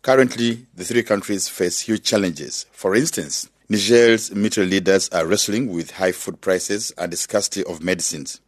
Currently, 0.00 0.66
the 0.74 0.84
three 0.84 1.02
countries 1.02 1.46
face 1.46 1.80
huge 1.80 2.04
challenges. 2.04 2.64
For 2.72 2.94
instance, 2.94 3.50
Niger's 3.68 4.34
military 4.34 4.66
leaders 4.68 5.10
are 5.10 5.26
wrestling 5.26 5.70
with 5.70 5.90
high 5.90 6.12
food 6.12 6.40
prices 6.40 6.90
and 6.96 7.12
the 7.12 7.18
scarcity 7.18 7.62
of 7.64 7.82
medicines. 7.82 8.40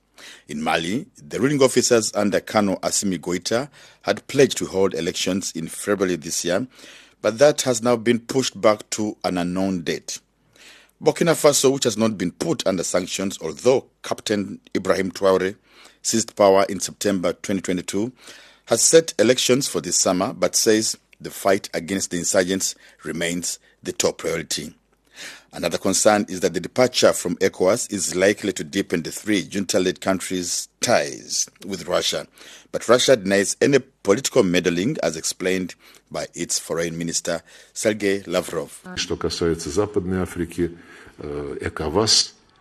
In 0.49 0.63
Mali, 0.63 1.05
the 1.23 1.41
ruling 1.41 1.63
officers 1.63 2.11
under 2.15 2.41
Colonel 2.41 2.77
Assimi 2.81 3.19
Goita 3.19 3.69
had 4.01 4.27
pledged 4.29 4.57
to 4.57 4.65
hold 4.65 4.95
elections 4.95 5.53
in 5.55 5.69
February 5.69 6.17
this 6.17 6.43
year, 6.43 6.67
but 7.21 7.39
that 7.39 7.63
has 7.63 7.83
now 7.83 7.97
been 7.97 8.21
pushed 8.21 8.59
back 8.59 8.89
to 8.91 9.19
an 9.25 9.37
unknown 9.37 9.83
date. 9.83 10.21
Burkina 11.03 11.35
Faso, 11.35 11.71
which 11.75 11.85
has 11.85 11.99
not 11.99 12.17
been 12.17 12.33
put 12.33 12.67
under 12.67 12.83
sanctions, 12.83 13.39
although 13.43 13.85
Captain 14.03 14.61
Ibrahim 14.75 15.13
Traore 15.13 15.57
seized 16.01 16.35
power 16.35 16.65
in 16.71 16.81
September 16.81 17.35
2022, 17.35 18.13
has 18.67 18.81
set 18.81 19.13
elections 19.19 19.69
for 19.69 19.83
this 19.83 19.97
summer 19.97 20.33
but 20.33 20.57
says 20.57 20.97
the 21.21 21.31
fight 21.31 21.69
against 21.75 22.11
the 22.11 22.17
insurgents 22.17 22.75
remains 23.05 23.59
the 23.83 23.93
top 23.93 24.17
priority. 24.19 24.75
Another 25.53 25.79
concern 25.79 26.27
is 26.29 26.41
that 26.41 26.55
the 26.55 26.61
departure 26.61 27.13
from 27.13 27.37
ECOWAS 27.37 27.93
is 27.93 28.15
likely 28.15 28.53
to 28.53 28.65
deepen 28.65 29.03
the 29.03 29.11
three 29.11 29.43
junta 29.43 29.79
led 29.81 30.01
countries' 30.01 30.69
ties 30.81 31.49
with 31.65 31.87
Russia. 31.87 32.27
But 32.73 32.89
Russia 32.89 33.17
denies 33.17 33.57
any 33.61 33.79
political 33.79 34.43
meddling, 34.43 34.97
as 35.03 35.17
explained 35.17 35.75
by 36.11 36.27
its 36.35 36.59
foreign 36.59 36.99
minister, 36.99 37.43
Sergei 37.73 38.23
Lavrov. 38.27 38.83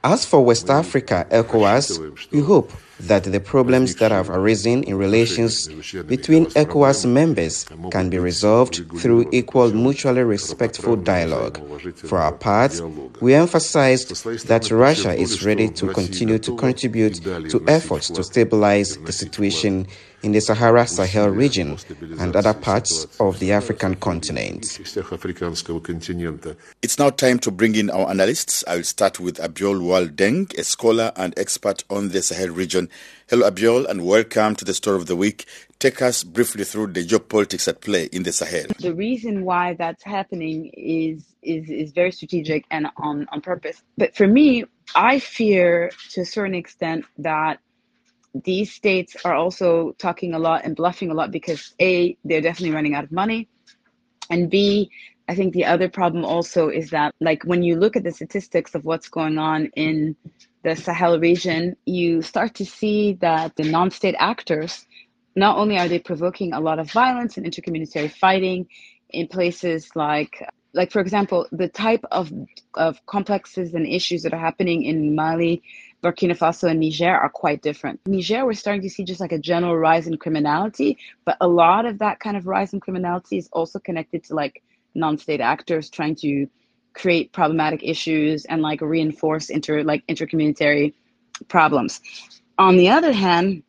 As 0.04 0.24
for 0.24 0.46
West 0.46 0.70
Africa, 0.70 1.27
ECOWAS, 1.32 2.32
we 2.32 2.39
hope 2.39 2.72
that 3.00 3.24
the 3.24 3.40
problems 3.40 3.96
that 3.96 4.12
have 4.12 4.30
arisen 4.30 4.84
in 4.84 4.98
relations 4.98 5.68
between 6.04 6.46
ECOWAS 6.48 7.06
members 7.06 7.66
can 7.92 8.10
be 8.10 8.18
resolved 8.18 8.82
through 9.00 9.30
equal, 9.32 9.72
mutually 9.74 10.24
respectful 10.24 10.96
dialogue. 10.96 11.60
For 11.96 12.20
our 12.20 12.32
part, 12.32 12.80
we 13.22 13.34
emphasized 13.34 14.25
that 14.48 14.72
Russia 14.72 15.14
is 15.14 15.44
ready 15.44 15.70
to 15.70 15.92
continue 15.94 16.40
to 16.40 16.56
contribute 16.56 17.16
to 17.24 17.64
efforts 17.68 18.10
to 18.10 18.24
stabilize 18.24 18.98
the 18.98 19.12
situation 19.12 19.88
in 20.25 20.32
the 20.32 20.42
Sahara 20.42 20.88
Sahel 20.88 21.30
region 21.30 21.78
and 22.20 22.36
other 22.36 22.54
parts 22.54 23.06
of 23.20 23.38
the 23.40 23.52
African 23.52 23.94
continent. 23.96 24.80
It's 26.82 26.98
now 26.98 27.10
time 27.12 27.38
to 27.40 27.52
bring 27.52 27.75
in 27.75 27.92
our 27.92 28.10
analysts. 28.10 28.64
I 28.68 28.78
will 28.78 28.84
start 28.84 29.20
with 29.20 29.38
Abiol 29.38 29.80
Lual 29.80 30.10
Deng, 30.10 30.58
a 30.58 30.64
scholar 30.64 31.12
and 31.16 31.38
expert 31.38 31.84
on 31.92 32.10
the 32.10 32.24
Sahel 32.24 32.50
region. 32.50 32.85
Hello, 33.30 33.50
Abiol, 33.50 33.89
and 33.89 34.06
welcome 34.06 34.56
to 34.56 34.65
the 34.65 34.74
Story 34.74 34.98
of 34.98 35.06
the 35.06 35.15
Week. 35.15 35.46
Take 35.80 36.01
us 36.01 36.24
briefly 36.24 36.63
through 36.63 36.88
the 36.88 37.06
geopolitics 37.06 37.68
at 37.68 37.82
play 37.82 38.06
in 38.12 38.24
the 38.24 38.32
Sahel. 38.32 38.68
The 38.80 38.94
reason 38.94 39.44
why 39.44 39.74
that's 39.74 40.04
happening 40.04 40.72
is 40.74 41.24
is 41.42 41.70
is 41.70 41.92
very 41.92 42.12
strategic 42.12 42.65
and 42.72 42.88
on 42.98 43.27
on 43.32 43.42
purpose. 43.42 43.82
But 43.98 44.15
for 44.15 44.27
me, 44.27 44.65
I 44.96 45.20
fear 45.20 45.92
to 46.12 46.22
a 46.22 46.25
certain 46.25 46.56
extent 46.56 47.06
that 47.20 47.60
these 48.44 48.74
states 48.74 49.15
are 49.24 49.34
also 49.34 49.94
talking 49.98 50.34
a 50.34 50.39
lot 50.39 50.65
and 50.65 50.75
bluffing 50.75 51.10
a 51.10 51.13
lot 51.13 51.32
because 51.32 51.74
A, 51.80 52.18
they're 52.25 52.42
definitely 52.42 52.75
running 52.75 52.94
out 52.96 53.06
of 53.06 53.12
money. 53.12 53.48
And 54.30 54.50
B, 54.50 54.89
I 55.27 55.36
think 55.36 55.53
the 55.53 55.65
other 55.65 55.89
problem 55.89 56.24
also 56.24 56.70
is 56.70 56.91
that, 56.91 57.13
like, 57.20 57.44
when 57.44 57.63
you 57.63 57.77
look 57.77 57.96
at 57.96 58.03
the 58.03 58.12
statistics 58.12 58.75
of 58.75 58.86
what's 58.86 59.10
going 59.10 59.38
on 59.38 59.67
in 59.75 60.15
the 60.63 60.75
Sahel 60.75 61.20
region, 61.20 61.75
you 61.86 62.22
start 62.22 62.53
to 62.55 62.65
see 62.65 63.13
that 63.22 63.55
the 63.55 63.63
non 63.63 63.89
state 63.91 64.15
actors, 64.20 64.86
not 65.36 65.58
only 65.58 65.77
are 65.77 65.88
they 65.88 66.00
provoking 66.00 66.53
a 66.53 66.60
lot 66.60 66.79
of 66.79 66.91
violence 66.91 67.38
and 67.38 67.46
intercommunitary 67.46 68.12
fighting 68.12 68.67
in 69.10 69.27
places 69.27 69.89
like 69.96 70.44
like 70.74 70.91
for 70.91 71.00
example 71.00 71.48
the 71.51 71.70
type 71.70 72.03
of 72.12 72.32
of 72.74 73.03
complexes 73.05 73.74
and 73.74 73.88
issues 73.88 74.24
that 74.24 74.34
are 74.34 74.39
happening 74.39 74.84
in 74.84 75.15
mali 75.15 75.62
Burkina 76.03 76.38
Faso 76.38 76.70
and 76.70 76.79
Niger 76.79 77.10
are 77.10 77.29
quite 77.29 77.63
different. 77.63 78.00
Niger, 78.05 78.46
we're 78.46 78.53
starting 78.53 78.84
to 78.84 78.89
see 78.91 79.03
just 79.03 79.20
like 79.20 79.32
a 79.32 79.39
general 79.39 79.75
rise 79.75 80.05
in 80.05 80.17
criminality, 80.17 81.00
but 81.25 81.36
a 81.41 81.48
lot 81.48 81.88
of 81.88 81.98
that 81.98 82.20
kind 82.20 82.38
of 82.38 82.46
rise 82.46 82.74
in 82.74 82.79
criminality 82.79 83.39
is 83.39 83.50
also 83.51 83.79
connected 83.79 84.24
to 84.25 84.36
like 84.36 84.62
non-state 84.96 85.42
actors 85.42 85.90
trying 85.90 86.16
to 86.16 86.48
create 86.94 87.34
problematic 87.34 87.82
issues 87.84 88.46
and 88.46 88.62
like 88.62 88.82
reinforce 88.82 89.50
inter 89.50 89.84
like 89.84 90.06
intercommunitary 90.08 90.94
problems. 91.48 92.02
On 92.58 92.78
the 92.78 92.90
other 92.90 93.12
hand, 93.12 93.64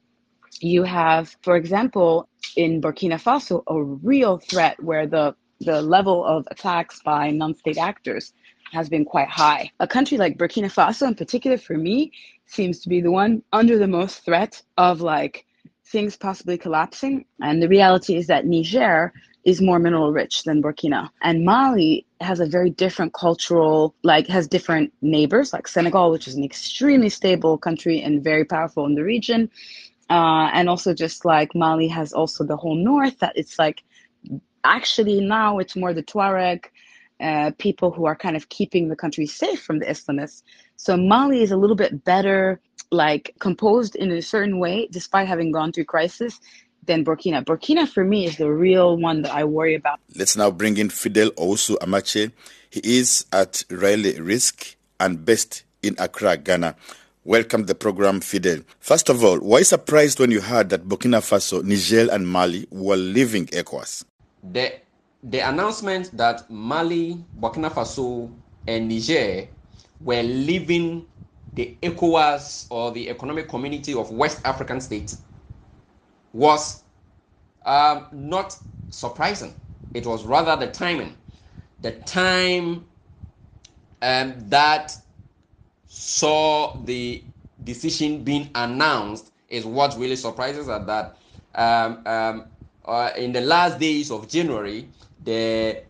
you 0.61 0.85
have, 0.85 1.37
for 1.42 1.56
example, 1.56 2.28
in 2.56 2.80
Burkina 2.80 3.21
Faso, 3.21 3.62
a 3.66 3.83
real 3.83 4.38
threat 4.38 4.83
where 4.83 5.06
the 5.06 5.35
the 5.61 5.80
level 5.80 6.25
of 6.25 6.47
attacks 6.50 7.00
by 7.02 7.30
non-state 7.30 7.78
actors 7.78 8.35
has 8.73 8.88
been 8.88 9.04
quite 9.04 9.28
high. 9.28 9.71
A 9.80 9.87
country 9.88 10.18
like 10.18 10.37
Burkina 10.37 10.71
Faso, 10.71 11.09
in 11.09 11.14
particular, 11.14 11.56
for 11.56 11.78
me, 11.78 12.12
seems 12.47 12.80
to 12.80 12.88
be 12.88 13.00
the 13.00 13.11
one 13.11 13.42
under 13.52 13.78
the 13.78 13.87
most 13.87 14.25
threat 14.25 14.61
of 14.76 15.00
like 15.00 15.47
things 15.87 16.16
possibly 16.16 16.59
collapsing. 16.59 17.25
And 17.40 17.62
the 17.62 17.68
reality 17.68 18.16
is 18.16 18.26
that 18.26 18.47
Niger 18.47 19.12
is 19.47 19.62
more 19.62 19.79
mineral 19.79 20.12
rich 20.12 20.43
than 20.43 20.61
Burkina. 20.61 21.09
And 21.23 21.45
Mali 21.45 22.05
has 22.21 22.41
a 22.41 22.47
very 22.47 22.69
different 22.69 23.15
cultural, 23.15 23.95
like, 24.03 24.26
has 24.26 24.49
different 24.49 24.93
neighbors, 25.03 25.53
like 25.53 25.69
Senegal, 25.69 26.11
which 26.11 26.26
is 26.26 26.35
an 26.35 26.43
extremely 26.43 27.09
stable 27.09 27.57
country 27.57 28.03
and 28.03 28.25
very 28.25 28.45
powerful 28.45 28.85
in 28.87 28.97
the 28.97 29.05
region. 29.05 29.49
Uh, 30.11 30.50
and 30.53 30.69
also, 30.69 30.93
just 30.93 31.25
like 31.25 31.55
Mali 31.55 31.87
has 31.87 32.12
also 32.12 32.45
the 32.45 32.57
whole 32.57 32.75
north, 32.75 33.21
that 33.21 33.35
it's 33.37 33.57
like 33.57 33.85
actually 34.65 35.21
now 35.21 35.59
it's 35.59 35.76
more 35.76 35.95
the 35.95 36.03
Tuareg 36.03 36.65
uh, 37.21 37.53
people 37.59 37.93
who 37.93 38.05
are 38.05 38.17
kind 38.17 38.37
of 38.37 38.49
keeping 38.49 38.88
the 38.88 38.97
country 38.97 39.26
safe 39.26 39.62
from 39.62 39.79
the 39.79 39.87
Islamists. 39.87 40.43
So 40.76 40.97
Mali 40.97 41.43
is 41.43 41.53
a 41.53 41.57
little 41.57 41.76
bit 41.76 42.05
better, 42.05 42.61
like 42.91 43.35
composed 43.38 43.95
in 43.95 44.11
a 44.11 44.21
certain 44.21 44.59
way, 44.59 44.88
despite 44.91 45.29
having 45.29 45.53
gone 45.53 45.73
through 45.73 45.85
crisis, 45.85 46.41
than 46.87 47.05
Burkina. 47.05 47.45
Burkina, 47.45 47.88
for 47.88 48.05
me, 48.05 48.26
is 48.26 48.37
the 48.37 48.50
real 48.50 48.97
one 48.97 49.23
that 49.23 49.33
I 49.35 49.45
worry 49.45 49.75
about. 49.75 50.00
Let's 50.14 50.37
now 50.37 50.50
bring 50.50 50.76
in 50.78 50.90
Fidel 50.90 51.31
Owusu 51.33 51.76
Amakye. 51.78 52.33
He 52.71 52.81
is 52.99 53.26
at 53.33 53.64
Riley 53.71 54.21
Risk 54.21 54.76
and 55.00 55.25
based 55.25 55.64
in 55.83 55.95
Accra, 55.99 56.37
Ghana. 56.37 56.75
Welcome 57.25 57.62
to 57.62 57.66
the 57.66 57.75
program, 57.75 58.21
Fidel. 58.21 58.61
First 58.78 59.09
of 59.09 59.25
all, 59.25 59.38
why 59.38 59.62
surprised 59.62 60.21
when 60.21 60.31
you 60.31 60.40
heard 60.40 60.69
that 60.71 60.88
Burkina 60.88 61.19
Faso, 61.21 61.62
Niger, 61.62 62.09
and 62.12 62.26
Mali 62.28 62.66
were 62.71 62.97
leaving 62.97 63.47
ECOWAS? 63.47 64.05
The, 64.52 64.75
the 65.25 65.40
announcement 65.40 66.16
that 66.16 66.49
Mali, 66.50 67.25
Burkina 67.40 67.71
Faso, 67.73 68.33
and 68.69 68.88
Niger 68.88 69.49
were 70.00 70.23
leaving 70.23 71.07
the 71.55 71.76
ECOWAS 71.83 72.66
or 72.71 72.93
the 72.93 73.09
Economic 73.09 73.49
Community 73.49 73.95
of 73.95 74.11
West 74.11 74.40
African 74.45 74.81
States 74.81 75.23
was 76.37 76.85
um, 77.64 78.07
not 78.12 78.57
surprising. 78.90 79.57
It 79.95 80.05
was 80.07 80.25
rather 80.25 80.55
the 80.55 80.71
timing. 80.71 81.16
The 81.81 81.93
time 81.93 82.85
um, 84.02 84.35
that 84.50 84.95
saw 85.87 86.76
the 86.85 87.25
decision 87.64 88.23
being 88.23 88.50
announced 88.55 89.33
is 89.49 89.64
what 89.64 89.97
really 89.99 90.16
surprises 90.16 90.69
us 90.69 90.87
that 90.87 91.16
um, 91.55 92.02
um, 92.07 92.45
uh, 92.85 93.11
in 93.16 93.33
the 93.33 93.40
last 93.40 93.78
days 93.78 94.11
of 94.11 94.28
January, 94.28 94.88
the 95.25 95.83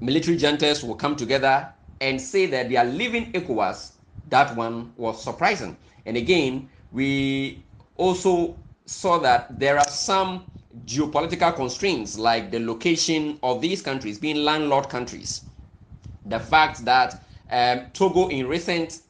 military 0.00 0.38
juntas 0.38 0.82
will 0.82 0.94
come 0.94 1.14
together 1.16 1.70
and 2.00 2.18
say 2.18 2.46
that 2.46 2.70
they 2.70 2.76
are 2.76 2.84
leaving 2.86 3.30
ECOWAS. 3.32 3.92
That 4.30 4.56
one 4.56 4.92
was 4.96 5.22
surprising. 5.22 5.76
And 6.06 6.16
again, 6.16 6.70
we 6.92 7.62
also 7.96 8.56
saw 8.86 9.18
that 9.18 9.58
there 9.58 9.78
are 9.78 9.88
some 9.88 10.46
geopolitical 10.84 11.54
constraints 11.54 12.18
like 12.18 12.50
the 12.50 12.58
location 12.60 13.38
of 13.42 13.60
these 13.60 13.82
countries 13.82 14.18
being 14.18 14.36
landlord 14.44 14.88
countries. 14.88 15.42
The 16.26 16.38
fact 16.40 16.84
that 16.84 17.22
um, 17.50 17.86
Togo 17.92 18.28
in 18.28 18.46
recent 18.46 19.00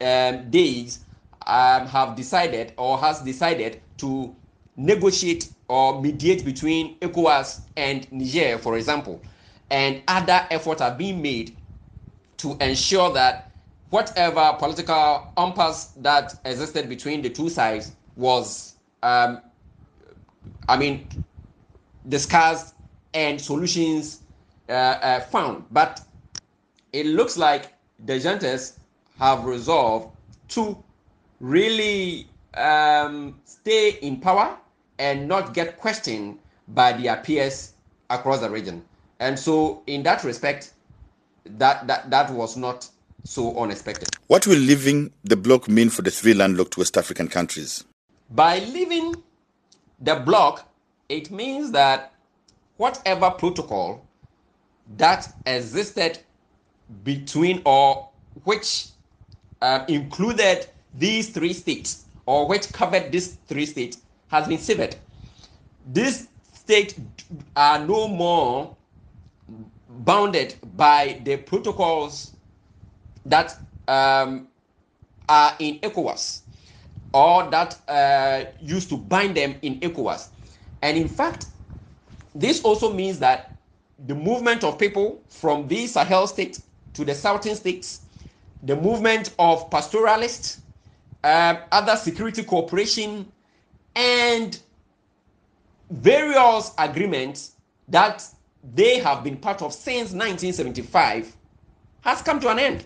um, 0.00 0.50
days 0.50 1.00
um, 1.46 1.86
have 1.86 2.16
decided 2.16 2.72
or 2.76 2.98
has 2.98 3.20
decided 3.20 3.80
to 3.98 4.34
negotiate 4.76 5.50
or 5.68 6.00
mediate 6.00 6.44
between 6.44 6.98
ECOWAS 7.00 7.60
and 7.76 8.10
Niger, 8.12 8.58
for 8.58 8.76
example, 8.76 9.20
and 9.70 10.02
other 10.08 10.46
efforts 10.50 10.80
are 10.80 10.94
being 10.94 11.20
made 11.20 11.56
to 12.38 12.56
ensure 12.60 13.12
that 13.12 13.50
whatever 13.90 14.54
political 14.58 15.26
impasse 15.36 15.86
that 15.96 16.34
existed 16.44 16.88
between 16.88 17.22
the 17.22 17.28
two 17.28 17.48
sides 17.48 17.92
was, 18.16 18.74
um, 19.02 19.40
I 20.68 20.76
mean, 20.76 21.08
discussed 22.08 22.74
and 23.14 23.40
solutions 23.40 24.20
uh, 24.68 24.72
uh, 24.72 25.20
found. 25.20 25.64
But 25.70 26.00
it 26.92 27.06
looks 27.06 27.36
like 27.36 27.74
the 28.04 28.14
juntas 28.14 28.78
have 29.18 29.44
resolved 29.44 30.14
to 30.48 30.82
really 31.40 32.26
um, 32.54 33.40
stay 33.44 33.98
in 34.02 34.20
power 34.20 34.56
and 34.98 35.28
not 35.28 35.54
get 35.54 35.78
questioned 35.78 36.38
by 36.68 36.92
their 36.92 37.16
peers 37.16 37.74
across 38.10 38.40
the 38.40 38.50
region. 38.50 38.84
And 39.20 39.38
so, 39.38 39.82
in 39.86 40.02
that 40.04 40.22
respect, 40.22 40.72
that, 41.44 41.86
that, 41.86 42.10
that 42.10 42.30
was 42.30 42.56
not 42.56 42.88
so 43.24 43.56
unexpected. 43.58 44.08
What 44.28 44.46
will 44.46 44.58
leaving 44.58 45.12
the 45.24 45.36
bloc 45.36 45.68
mean 45.68 45.90
for 45.90 46.02
the 46.02 46.10
three 46.10 46.34
landlocked 46.34 46.76
West 46.76 46.96
African 46.96 47.28
countries? 47.28 47.84
By 48.30 48.58
leaving 48.58 49.22
the 50.00 50.16
block, 50.16 50.68
it 51.08 51.30
means 51.30 51.70
that 51.72 52.12
whatever 52.76 53.30
protocol 53.30 54.06
that 54.96 55.34
existed 55.46 56.18
between 57.04 57.62
or 57.64 58.08
which 58.44 58.88
uh, 59.60 59.84
included 59.88 60.66
these 60.94 61.30
three 61.30 61.52
states 61.52 62.04
or 62.26 62.46
which 62.46 62.72
covered 62.72 63.10
these 63.10 63.38
three 63.46 63.66
states 63.66 63.98
has 64.28 64.46
been 64.46 64.58
severed. 64.58 64.96
These 65.92 66.28
states 66.54 66.94
are 67.56 67.78
no 67.78 68.08
more 68.08 68.76
bounded 69.88 70.54
by 70.76 71.20
the 71.24 71.38
protocols 71.38 72.32
that 73.24 73.58
um, 73.88 74.48
are 75.28 75.54
in 75.58 75.78
ECOWAS 75.80 76.42
or 77.12 77.50
that 77.50 77.78
uh, 77.88 78.44
used 78.60 78.88
to 78.90 78.96
bind 78.96 79.36
them 79.36 79.56
in 79.62 79.80
ECOWAS. 79.80 80.28
And 80.82 80.96
in 80.96 81.08
fact, 81.08 81.46
this 82.34 82.62
also 82.62 82.92
means 82.92 83.18
that 83.20 83.56
the 84.06 84.14
movement 84.14 84.62
of 84.64 84.78
people 84.78 85.20
from 85.28 85.66
these 85.66 85.92
Sahel 85.92 86.26
states 86.26 86.62
to 86.94 87.04
the 87.04 87.14
southern 87.14 87.54
states, 87.54 88.02
the 88.62 88.76
movement 88.76 89.34
of 89.38 89.70
pastoralists, 89.70 90.60
um, 91.24 91.58
other 91.72 91.96
security 91.96 92.42
cooperation, 92.42 93.30
and 93.96 94.60
various 95.90 96.72
agreements 96.78 97.52
that 97.88 98.24
they 98.74 98.98
have 98.98 99.24
been 99.24 99.36
part 99.36 99.62
of 99.62 99.72
since 99.72 100.12
1975 100.12 101.34
has 102.02 102.22
come 102.22 102.40
to 102.40 102.48
an 102.48 102.58
end 102.58 102.84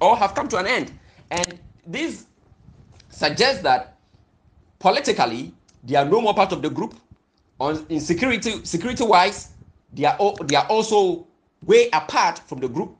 or 0.00 0.16
have 0.16 0.34
come 0.34 0.48
to 0.48 0.56
an 0.58 0.66
end. 0.66 0.92
And 1.30 1.58
this 1.86 2.26
suggests 3.14 3.62
that 3.62 3.96
politically 4.78 5.54
they 5.84 5.96
are 5.96 6.04
no 6.04 6.20
more 6.20 6.34
part 6.34 6.52
of 6.52 6.62
the 6.62 6.70
group. 6.70 6.94
On 7.60 7.86
in 7.88 8.00
security 8.00 8.64
security 8.64 9.04
wise, 9.04 9.50
they 9.92 10.04
are 10.04 10.18
they 10.44 10.56
are 10.56 10.66
also 10.66 11.26
way 11.64 11.88
apart 11.92 12.38
from 12.40 12.58
the 12.58 12.68
group. 12.68 12.96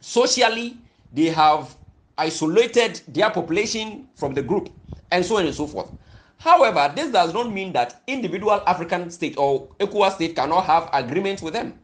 Socially, 0.00 0.76
they 1.12 1.26
have 1.26 1.74
isolated 2.16 3.00
their 3.08 3.30
population 3.30 4.06
from 4.14 4.34
the 4.34 4.42
group, 4.42 4.70
and 5.10 5.24
so 5.24 5.38
on 5.38 5.46
and 5.46 5.54
so 5.54 5.66
forth. 5.66 5.90
However, 6.38 6.92
this 6.94 7.10
does 7.10 7.32
not 7.32 7.50
mean 7.52 7.72
that 7.72 8.02
individual 8.06 8.62
African 8.66 9.10
state 9.10 9.34
or 9.38 9.66
ECOWAS 9.80 10.16
state 10.16 10.36
cannot 10.36 10.64
have 10.66 10.90
agreements 10.92 11.42
with 11.42 11.54
them. 11.54 11.78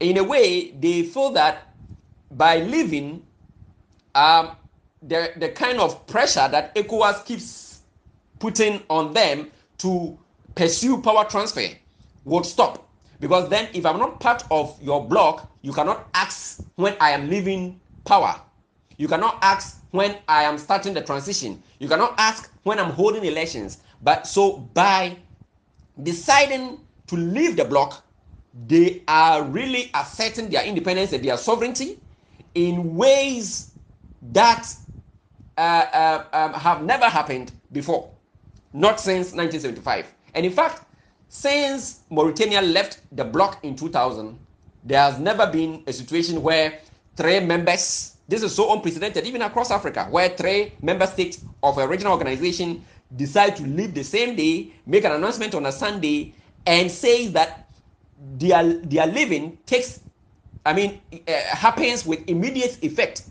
In 0.00 0.18
a 0.18 0.24
way, 0.24 0.72
they 0.72 1.04
feel 1.04 1.30
that 1.30 1.68
by 2.32 2.58
leaving, 2.58 3.22
um, 4.14 4.56
the, 5.08 5.32
the 5.36 5.48
kind 5.50 5.78
of 5.78 6.06
pressure 6.06 6.48
that 6.48 6.74
ECOWAS 6.74 7.24
keeps 7.24 7.80
putting 8.38 8.82
on 8.88 9.12
them 9.12 9.50
to 9.78 10.18
pursue 10.54 11.00
power 11.00 11.24
transfer 11.24 11.68
would 12.24 12.46
stop. 12.46 12.88
Because 13.20 13.48
then, 13.48 13.68
if 13.72 13.86
I'm 13.86 13.98
not 13.98 14.20
part 14.20 14.44
of 14.50 14.76
your 14.82 15.06
block, 15.06 15.50
you 15.62 15.72
cannot 15.72 16.08
ask 16.14 16.60
when 16.76 16.96
I 17.00 17.10
am 17.10 17.28
leaving 17.28 17.80
power. 18.04 18.40
You 18.96 19.08
cannot 19.08 19.38
ask 19.42 19.82
when 19.92 20.18
I 20.28 20.44
am 20.44 20.58
starting 20.58 20.94
the 20.94 21.00
transition. 21.00 21.62
You 21.78 21.88
cannot 21.88 22.14
ask 22.18 22.52
when 22.64 22.78
I'm 22.78 22.90
holding 22.90 23.24
elections. 23.24 23.78
But 24.02 24.26
so 24.26 24.58
by 24.74 25.16
deciding 26.02 26.80
to 27.06 27.16
leave 27.16 27.56
the 27.56 27.64
block, 27.64 28.04
they 28.66 29.02
are 29.08 29.42
really 29.42 29.90
asserting 29.94 30.48
their 30.50 30.64
independence 30.64 31.12
and 31.12 31.24
their 31.24 31.36
sovereignty 31.36 31.98
in 32.54 32.94
ways 32.94 33.72
that 34.32 34.66
uh, 35.56 35.60
uh, 35.60 36.24
um, 36.32 36.52
have 36.54 36.82
never 36.82 37.06
happened 37.08 37.52
before, 37.72 38.10
not 38.72 39.00
since 39.00 39.32
1975. 39.32 40.06
And 40.34 40.44
in 40.44 40.52
fact, 40.52 40.84
since 41.28 42.00
Mauritania 42.10 42.60
left 42.62 43.00
the 43.12 43.24
bloc 43.24 43.58
in 43.64 43.76
2000, 43.76 44.38
there 44.84 45.00
has 45.00 45.18
never 45.18 45.46
been 45.46 45.82
a 45.86 45.92
situation 45.92 46.42
where 46.42 46.80
three 47.16 47.40
members, 47.40 48.16
this 48.28 48.42
is 48.42 48.54
so 48.54 48.72
unprecedented, 48.72 49.26
even 49.26 49.42
across 49.42 49.70
Africa, 49.70 50.06
where 50.10 50.28
three 50.30 50.72
member 50.82 51.06
states 51.06 51.44
of 51.62 51.78
a 51.78 51.86
regional 51.88 52.12
organization 52.12 52.84
decide 53.16 53.56
to 53.56 53.62
leave 53.62 53.94
the 53.94 54.04
same 54.04 54.36
day, 54.36 54.72
make 54.86 55.04
an 55.04 55.12
announcement 55.12 55.54
on 55.54 55.66
a 55.66 55.72
Sunday, 55.72 56.34
and 56.66 56.90
say 56.90 57.28
that 57.28 57.68
their, 58.38 58.74
their 58.84 59.06
leaving 59.06 59.56
takes, 59.66 60.00
I 60.66 60.72
mean, 60.72 61.00
uh, 61.28 61.32
happens 61.48 62.04
with 62.04 62.20
immediate 62.28 62.78
effect 62.82 63.22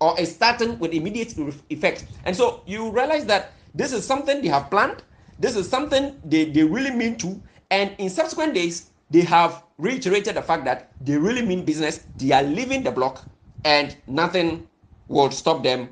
or 0.00 0.18
is 0.18 0.34
starting 0.34 0.78
with 0.78 0.92
immediate 0.92 1.34
effect. 1.70 2.04
And 2.24 2.36
so 2.36 2.62
you 2.66 2.90
realize 2.90 3.24
that 3.26 3.52
this 3.74 3.92
is 3.92 4.06
something 4.06 4.42
they 4.42 4.48
have 4.48 4.70
planned, 4.70 5.02
this 5.38 5.56
is 5.56 5.68
something 5.68 6.20
they, 6.24 6.44
they 6.44 6.64
really 6.64 6.90
mean 6.90 7.16
to, 7.18 7.40
and 7.70 7.94
in 7.98 8.10
subsequent 8.10 8.54
days, 8.54 8.90
they 9.10 9.22
have 9.22 9.62
reiterated 9.78 10.36
the 10.36 10.42
fact 10.42 10.64
that 10.64 10.92
they 11.00 11.16
really 11.16 11.42
mean 11.42 11.64
business, 11.64 12.04
they 12.16 12.32
are 12.32 12.42
leaving 12.42 12.82
the 12.82 12.90
bloc, 12.90 13.24
and 13.64 13.96
nothing 14.06 14.66
will 15.08 15.30
stop 15.30 15.62
them 15.62 15.88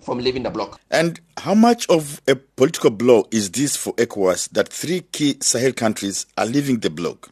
from 0.00 0.18
leaving 0.18 0.42
the 0.42 0.50
bloc. 0.50 0.80
And 0.90 1.20
how 1.38 1.54
much 1.54 1.88
of 1.88 2.20
a 2.28 2.36
political 2.36 2.90
blow 2.90 3.26
is 3.30 3.50
this 3.50 3.76
for 3.76 3.92
ECOWAS 3.94 4.50
that 4.50 4.68
three 4.68 5.00
key 5.00 5.36
Sahel 5.40 5.72
countries 5.72 6.26
are 6.38 6.46
leaving 6.46 6.78
the 6.78 6.90
bloc? 6.90 7.30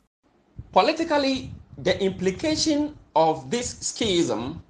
Politically, 0.73 1.53
the 1.79 2.01
implication 2.03 2.97
of 3.15 3.51
this 3.51 3.79
schism 3.79 4.63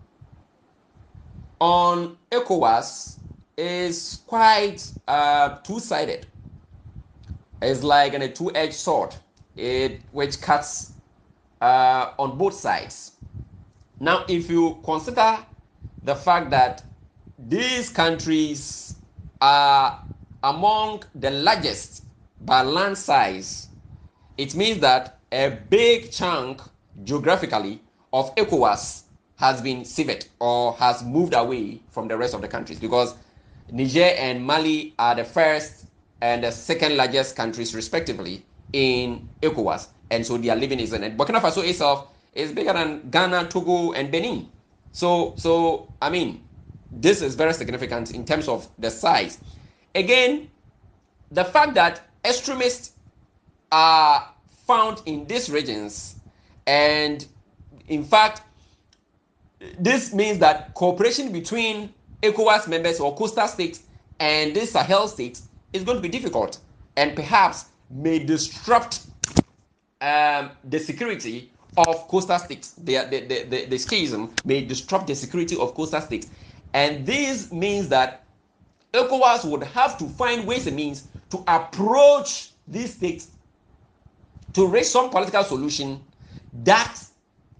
on 1.65 2.19
ECOWAS 2.31 3.17
is 3.57 4.21
quite 4.27 4.87
uh, 5.09 5.57
two 5.61 5.81
sided. 5.81 6.27
It's 7.63 7.83
like 7.83 8.13
a 8.13 8.29
two-edged 8.29 8.75
sword, 8.75 9.15
it 9.57 10.03
which 10.13 10.43
cuts 10.43 10.93
uh, 11.63 12.11
on 12.19 12.37
both 12.37 12.53
sides. 12.53 13.13
Now, 13.99 14.27
if 14.29 14.51
you 14.51 14.79
consider 14.85 15.39
the 16.03 16.15
fact 16.15 16.51
that 16.51 16.85
these 17.39 17.89
countries 17.89 18.97
are 19.41 20.05
among 20.43 21.05
the 21.15 21.31
largest 21.31 22.05
by 22.43 22.61
land 22.63 22.99
size, 22.99 23.69
it 24.37 24.55
means 24.55 24.81
that 24.81 25.19
a 25.33 25.49
big 25.71 26.13
chunk 26.13 26.61
geographically 27.05 27.81
of 28.13 28.35
ECOWAS 28.35 29.04
has 29.37 29.61
been 29.61 29.85
severed 29.85 30.27
or 30.41 30.75
has 30.75 31.03
moved 31.03 31.35
away 31.35 31.81
from 31.91 32.09
the 32.09 32.17
rest 32.17 32.35
of 32.35 32.41
the 32.41 32.49
countries 32.49 32.79
because 32.79 33.15
Niger 33.71 34.15
and 34.19 34.45
Mali 34.45 34.95
are 34.99 35.15
the 35.15 35.25
first 35.25 35.87
and 36.21 36.45
the 36.45 36.51
second 36.51 36.97
largest 36.97 37.37
countries, 37.37 37.75
respectively, 37.75 38.45
in 38.73 39.29
ECOWAS. 39.43 39.89
And 40.11 40.25
so 40.25 40.37
their 40.39 40.57
living 40.57 40.81
is 40.81 40.93
in 40.93 41.03
it. 41.03 41.17
Burkina 41.17 41.41
Faso 41.41 41.67
itself 41.67 42.09
is 42.33 42.53
bigger 42.53 42.73
than 42.73 43.11
Ghana, 43.11 43.49
Togo, 43.49 43.93
and 43.93 44.11
Benin. 44.11 44.49
So, 44.93 45.35
so 45.37 45.89
I 46.01 46.11
mean, 46.11 46.45
this 46.93 47.21
is 47.23 47.35
very 47.35 47.53
significant 47.53 48.13
in 48.13 48.25
terms 48.25 48.49
of 48.49 48.69
the 48.79 48.91
size. 48.91 49.39
Again, 49.95 50.49
the 51.31 51.45
fact 51.45 51.75
that 51.75 52.03
extremists 52.25 52.93
are 53.73 54.29
found 54.67 55.03
in 55.07 55.27
these 55.27 55.51
regions, 55.51 56.17
and 56.67 57.27
in 57.89 58.05
fact, 58.05 58.43
this 59.79 60.13
means 60.13 60.39
that 60.39 60.75
cooperation 60.75 61.33
between 61.33 61.93
ECOWAS 62.23 62.69
members 62.69 63.01
or 63.01 63.15
coastal 63.15 63.49
states 63.49 63.83
and 64.21 64.55
the 64.55 64.67
Sahel 64.67 65.09
states 65.09 65.43
is 65.73 65.85
going 65.85 65.97
to 65.97 66.03
be 66.03 66.09
difficult 66.09 66.59
and 66.97 67.15
perhaps 67.15 67.67
may 67.91 68.19
disrupt 68.19 69.01
um, 70.01 70.51
the 70.65 70.79
security 70.79 71.51
of 71.77 72.09
coastal 72.09 72.39
states. 72.39 72.75
The, 72.79 72.99
the, 73.11 73.21
the, 73.21 73.43
the, 73.45 73.65
the 73.67 73.79
schism 73.79 74.33
may 74.45 74.65
disrupt 74.65 75.07
the 75.07 75.15
security 75.15 75.57
of 75.57 75.75
coastal 75.75 76.01
states. 76.01 76.29
And 76.73 77.05
this 77.05 77.53
means 77.53 77.89
that 77.89 78.25
ECOWAS 78.93 79.45
would 79.51 79.65
have 79.65 79.99
to 79.99 80.09
find 80.11 80.47
ways 80.47 80.67
and 80.67 80.77
means 80.77 81.09
to 81.31 81.43
approach 81.49 82.51
these 82.69 82.95
states 82.95 83.29
to 84.53 84.67
reach 84.67 84.87
some 84.87 85.11
political 85.11 85.43
solution 85.43 86.01
that 86.63 86.97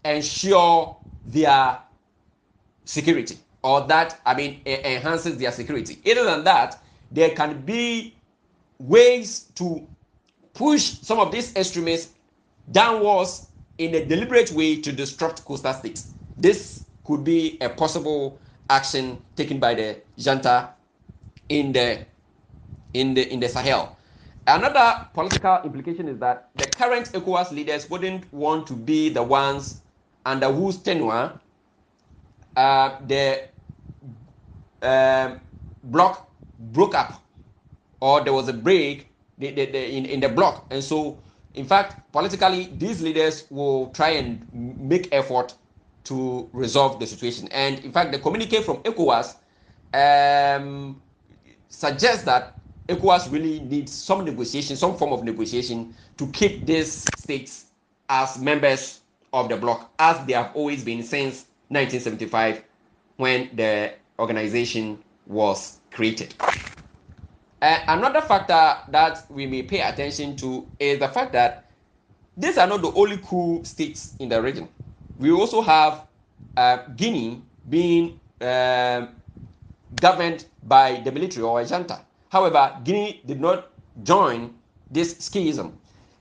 ensure 0.05 0.97
their 1.27 1.79
security 2.85 3.39
or 3.63 3.81
that 3.87 4.21
I 4.27 4.35
mean 4.35 4.61
enhances 4.67 5.39
their 5.39 5.51
security. 5.53 5.99
Other 6.11 6.25
than 6.25 6.45
that, 6.45 6.83
there 7.11 7.31
can 7.31 7.63
be 7.63 8.15
ways 8.79 9.45
to 9.57 9.87
push 10.53 11.01
some 11.01 11.19
of 11.19 11.33
these 11.33 11.55
extremists 11.57 12.13
downwards 12.71 13.49
in 13.79 13.95
a 13.95 14.05
deliberate 14.05 14.53
way 14.53 14.81
to 14.81 14.93
disrupt 14.93 15.45
coastal 15.45 15.73
states. 15.73 16.15
This 16.37 16.85
could 17.05 17.25
be 17.25 17.59
a 17.61 17.69
possible 17.69 18.39
action 18.71 19.19
taken 19.37 19.59
by 19.59 19.75
the 19.75 20.03
junta 20.17 20.71
in 21.49 21.73
the 21.73 22.07
in 22.93 23.15
the 23.15 23.33
in 23.33 23.41
the 23.41 23.49
Sahel. 23.49 23.97
Another 24.47 25.07
political 25.15 25.61
implication 25.65 26.07
is 26.09 26.19
that 26.19 26.51
the 26.55 26.67
current 26.67 27.11
ECOWAS 27.13 27.51
leaders 27.51 27.89
wouldn't 27.89 28.31
want 28.33 28.67
to 28.67 28.75
be 28.75 29.09
the 29.09 29.23
ones 29.23 29.81
under 30.27 30.53
whose 30.53 30.77
tenure 30.79 31.33
uh, 32.57 32.99
the 33.07 33.49
um, 34.83 35.41
block 35.85 36.31
broke 36.59 36.95
up 36.95 37.23
or 38.01 38.23
there 38.23 38.33
was 38.33 38.49
a 38.49 38.53
break 38.53 39.09
the, 39.39 39.51
the, 39.51 39.67
the, 39.67 39.97
in, 39.97 40.07
in 40.07 40.21
the 40.21 40.29
block. 40.29 40.67
And 40.71 40.83
so, 40.83 41.19
in 41.55 41.67
fact, 41.67 42.13
politically, 42.13 42.71
these 42.77 43.03
leaders 43.03 43.47
will 43.51 43.89
try 43.89 44.11
and 44.11 44.47
make 44.53 45.09
effort 45.13 45.55
to 46.05 46.49
resolve 46.53 47.01
the 47.01 47.07
situation. 47.07 47.49
And 47.49 47.79
in 47.81 47.93
fact, 47.93 48.13
the 48.13 48.19
communique 48.19 48.63
from 48.63 48.79
ECOWAS 48.79 49.37
um, 49.95 51.01
suggests 51.69 52.25
that 52.25 52.59
ECOWAS 52.89 53.33
really 53.33 53.61
needs 53.61 53.93
some 53.93 54.25
negotiation, 54.25 54.77
some 54.77 54.97
form 54.97 55.13
of 55.13 55.25
negotiation 55.25 55.95
to 56.19 56.27
keep 56.29 56.67
these 56.67 56.93
states 56.93 57.67
as 58.09 58.39
members 58.39 59.01
of 59.33 59.49
the 59.49 59.57
bloc, 59.57 59.91
as 59.99 60.25
they 60.27 60.35
have 60.35 60.51
always 60.55 60.85
been 60.85 61.03
since 61.03 61.47
1975 61.69 62.63
when 63.17 63.51
the 63.55 63.95
organization 64.19 64.99
was 65.27 65.81
created. 65.91 66.35
Uh, 67.63 67.79
another 67.89 68.21
factor 68.21 68.77
that 68.91 69.25
we 69.31 69.47
may 69.47 69.63
pay 69.63 69.81
attention 69.81 70.37
to 70.37 70.67
is 70.79 70.99
the 70.99 71.09
fact 71.09 71.33
that 71.33 71.71
these 72.37 72.59
are 72.59 72.67
not 72.67 72.83
the 72.83 72.93
only 72.93 73.19
cool 73.25 73.65
states 73.65 74.15
in 74.19 74.29
the 74.29 74.41
region. 74.41 74.69
We 75.19 75.31
also 75.31 75.63
have 75.63 76.03
uh, 76.57 76.79
Guinea 76.97 77.43
being 77.71 78.21
uh, 78.41 79.07
governed 80.01 80.47
by 80.65 81.01
the 81.01 81.13
military 81.13 81.45
or 81.45 81.61
a 81.61 81.67
junta. 81.67 82.01
However, 82.29 82.77
Guinea 82.85 83.23
did 83.25 83.41
not 83.41 83.71
join 84.03 84.53
this 84.91 85.17
schism. 85.19 85.79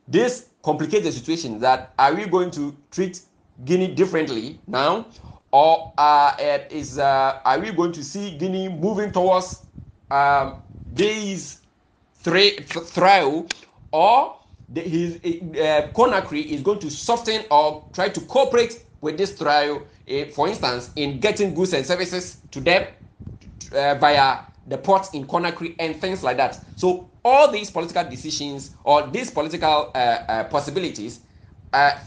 This 0.07 0.47
complicates 0.63 1.05
the 1.05 1.11
situation 1.11 1.59
that 1.59 1.93
are 1.97 2.13
we 2.13 2.25
going 2.25 2.51
to 2.51 2.75
treat 2.91 3.21
Guinea 3.65 3.93
differently 3.93 4.59
now 4.67 5.07
or 5.53 5.93
uh, 5.99 6.35
is 6.71 6.97
uh, 6.97 7.39
are 7.45 7.59
we 7.59 7.71
going 7.71 7.91
to 7.91 8.03
see 8.03 8.35
Guinea 8.37 8.69
moving 8.69 9.11
towards 9.11 9.61
um, 10.09 10.55
these 10.91 11.61
three 12.15 12.55
trial, 12.93 13.47
or 13.91 14.35
the, 14.69 14.81
his 14.81 15.17
uh, 15.17 15.89
Conakry 15.93 16.43
is 16.43 16.63
going 16.63 16.79
to 16.79 16.89
soften 16.89 17.45
or 17.51 17.85
try 17.93 18.09
to 18.09 18.19
cooperate 18.21 18.83
with 19.01 19.15
this 19.15 19.37
trial, 19.37 19.83
uh, 20.09 20.25
for 20.33 20.47
instance, 20.47 20.89
in 20.95 21.19
getting 21.19 21.53
goods 21.53 21.73
and 21.73 21.85
services 21.85 22.39
to 22.49 22.59
them 22.59 22.87
uh, 23.73 23.93
via 23.95 24.39
the 24.65 24.77
ports 24.77 25.11
in 25.13 25.27
Conakry 25.27 25.75
and 25.77 26.01
things 26.01 26.23
like 26.23 26.37
that. 26.37 26.59
So 26.75 27.09
all 27.23 27.51
these 27.51 27.69
political 27.69 28.03
decisions 28.09 28.71
or 28.83 29.05
these 29.05 29.29
political 29.29 29.91
uh, 29.93 29.97
uh, 29.97 30.43
possibilities 30.45 31.19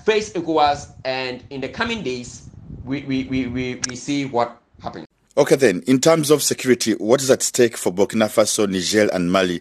face 0.05 0.33
ECOWAS, 0.33 0.95
and 1.05 1.45
in 1.51 1.61
the 1.61 1.69
coming 1.69 2.03
days, 2.03 2.49
we, 2.87 3.03
we, 3.03 3.25
we, 3.25 3.47
we, 3.47 3.81
we 3.89 3.97
see 3.97 4.25
what 4.25 4.61
happens. 4.81 5.07
Okay, 5.37 5.57
then, 5.57 5.83
in 5.87 6.01
terms 6.01 6.31
of 6.31 6.43
security, 6.43 6.93
what 6.93 7.21
is 7.21 7.31
at 7.31 7.43
stake 7.43 7.77
for 7.77 7.93
Burkina 7.93 8.27
Faso, 8.27 8.67
Niger, 8.67 9.11
and 9.13 9.31
Mali? 9.31 9.61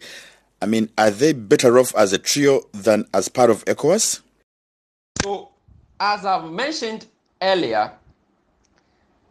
I 0.62 0.68
mean, 0.68 0.90
are 0.98 1.12
they 1.12 1.34
better 1.34 1.78
off 1.78 1.94
as 1.96 2.14
a 2.14 2.18
trio 2.18 2.62
than 2.72 3.06
as 3.14 3.28
part 3.28 3.50
of 3.50 3.66
ECOWAS? 3.66 4.22
So, 5.22 5.50
as 6.00 6.26
I've 6.26 6.50
mentioned 6.50 7.08
earlier, 7.42 7.92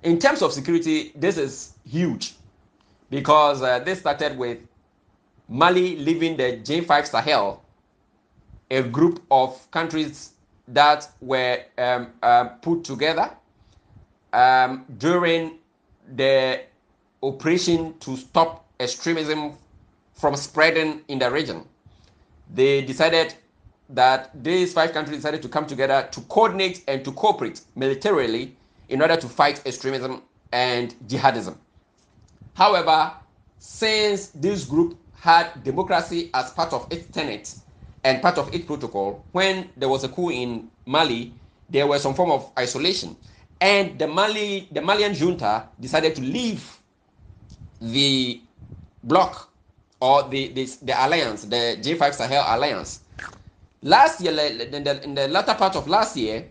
in 0.03 0.19
terms 0.19 0.43
of 0.43 0.53
security, 0.53 1.13
this 1.15 1.39
is 1.39 1.73
huge 1.89 2.35
because 3.09 3.63
uh, 3.63 3.79
this 3.79 4.01
started 4.01 4.37
with 4.37 4.59
Mali 5.49 5.97
leaving 5.97 6.37
the 6.37 6.59
G5 6.63 7.07
Sahel, 7.07 7.63
a 8.71 8.83
group 8.83 9.23
of 9.31 9.71
countries 9.71 10.33
that 10.69 11.09
were 11.21 11.61
um, 11.79 12.09
uh, 12.23 12.45
put 12.61 12.85
together 12.85 13.31
um, 14.35 14.85
during 14.99 15.59
the 16.16 16.61
operation 17.23 17.94
to 18.01 18.16
stop 18.16 18.66
extremism 18.81 19.57
from 20.14 20.37
spreading 20.37 21.03
in 21.09 21.18
the 21.18 21.31
region. 21.31 21.64
They 22.53 22.83
decided 22.83 23.35
that 23.90 24.31
these 24.42 24.73
five 24.73 24.92
countries 24.92 25.18
decided 25.18 25.40
to 25.42 25.49
come 25.49 25.66
together 25.66 26.09
to 26.11 26.20
coordinate 26.23 26.83
and 26.88 27.05
to 27.05 27.12
cooperate 27.12 27.61
militarily 27.77 28.57
in 28.88 29.01
order 29.01 29.16
to 29.16 29.29
fight 29.29 29.62
extremism 29.66 30.23
and 30.53 30.94
jihadism. 31.07 31.57
However, 32.55 33.12
since 33.59 34.29
this 34.29 34.64
group 34.64 34.99
had 35.20 35.62
democracy 35.64 36.31
as 36.35 36.51
part 36.51 36.73
of 36.73 36.87
its 36.90 37.07
tenets 37.07 37.62
and 38.03 38.20
part 38.20 38.37
of 38.37 38.53
its 38.55 38.64
protocol, 38.64 39.25
when 39.33 39.70
there 39.77 39.88
was 39.88 40.05
a 40.05 40.09
coup 40.09 40.31
in 40.31 40.68
Mali, 40.87 41.33
there 41.70 41.87
was 41.87 42.03
some 42.03 42.14
form 42.14 42.31
of 42.31 42.51
isolation 42.59 43.16
and 43.61 43.99
the 43.99 44.07
Mali, 44.07 44.69
the 44.73 44.81
Malian 44.83 45.14
junta 45.14 45.69
decided 45.81 46.14
to 46.17 46.23
leave 46.23 46.79
the 47.81 48.40
bloc 49.03 49.51
or 50.01 50.29
the, 50.29 50.49
the, 50.49 50.64
the 50.83 50.93
alliance, 51.07 51.45
the 51.45 51.79
G5 51.81 52.14
Sahel 52.14 52.45
alliance. 52.47 53.01
Last 53.83 54.21
year, 54.21 54.33
in 54.33 54.85
the, 54.85 55.03
in 55.05 55.14
the 55.14 55.29
latter 55.29 55.55
part 55.55 55.77
of 55.77 55.88
last 55.88 56.17
year, 56.17 56.49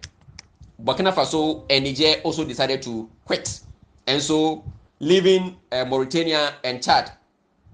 Burkina 0.84 1.14
Faso 1.14 1.66
and 1.70 1.84
Niger 1.86 2.22
also 2.24 2.46
decided 2.46 2.82
to 2.84 3.10
quit. 3.26 3.60
And 4.08 4.22
so, 4.22 4.64
leaving 5.00 5.58
uh, 5.72 5.86
Mauritania 5.86 6.54
and 6.64 6.82
Chad, 6.84 7.12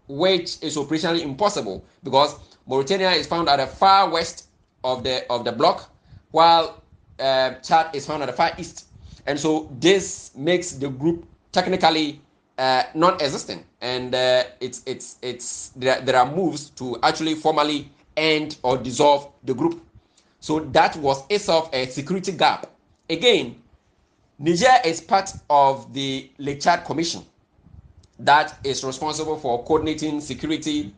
which 0.08 0.62
is 0.62 0.76
operationally 0.78 1.22
impossible 1.22 1.84
because 2.04 2.36
Mauritania 2.68 3.12
is 3.12 3.28
found 3.28 3.50
at 3.50 3.58
the 3.58 3.68
far 3.68 4.10
west 4.10 4.48
of 4.84 5.04
the 5.04 5.26
of 5.32 5.44
the 5.44 5.52
bloc, 5.52 5.89
while 6.32 6.82
uh, 7.20 7.52
Chad 7.56 7.96
is 7.96 8.06
found 8.06 8.22
at 8.24 8.28
the 8.28 8.34
far 8.34 8.52
east. 8.58 8.88
And 9.30 9.39
so 9.39 9.70
this 9.80 10.32
makes 10.36 10.72
the 10.72 10.89
group 10.89 11.24
technically 11.52 12.20
uh, 12.58 12.84
non-existent, 12.96 13.63
and 13.80 14.15
uh, 14.15 14.44
it's 14.60 14.82
it's 14.88 15.18
it's 15.22 15.70
there, 15.76 16.02
there 16.02 16.15
are 16.15 16.26
moves 16.26 16.72
to 16.82 16.98
actually 17.04 17.36
formally 17.36 17.92
end 18.18 18.58
or 18.63 18.76
dissolve 18.76 19.30
the 19.44 19.54
group. 19.54 19.86
So 20.39 20.62
that 20.74 20.96
was 20.96 21.22
itself 21.30 21.70
a 21.74 21.86
security 21.86 22.32
gap. 22.32 22.72
Again, 23.08 23.62
Niger 24.39 24.74
is 24.84 25.00
part 25.00 25.30
of 25.48 25.94
the 25.94 26.32
Lake 26.39 26.60
Chad 26.62 26.84
Commission 26.84 27.22
that 28.18 28.58
is 28.63 28.84
responsible 28.84 29.38
for 29.38 29.63
coordinating 29.63 30.22
security 30.22 30.92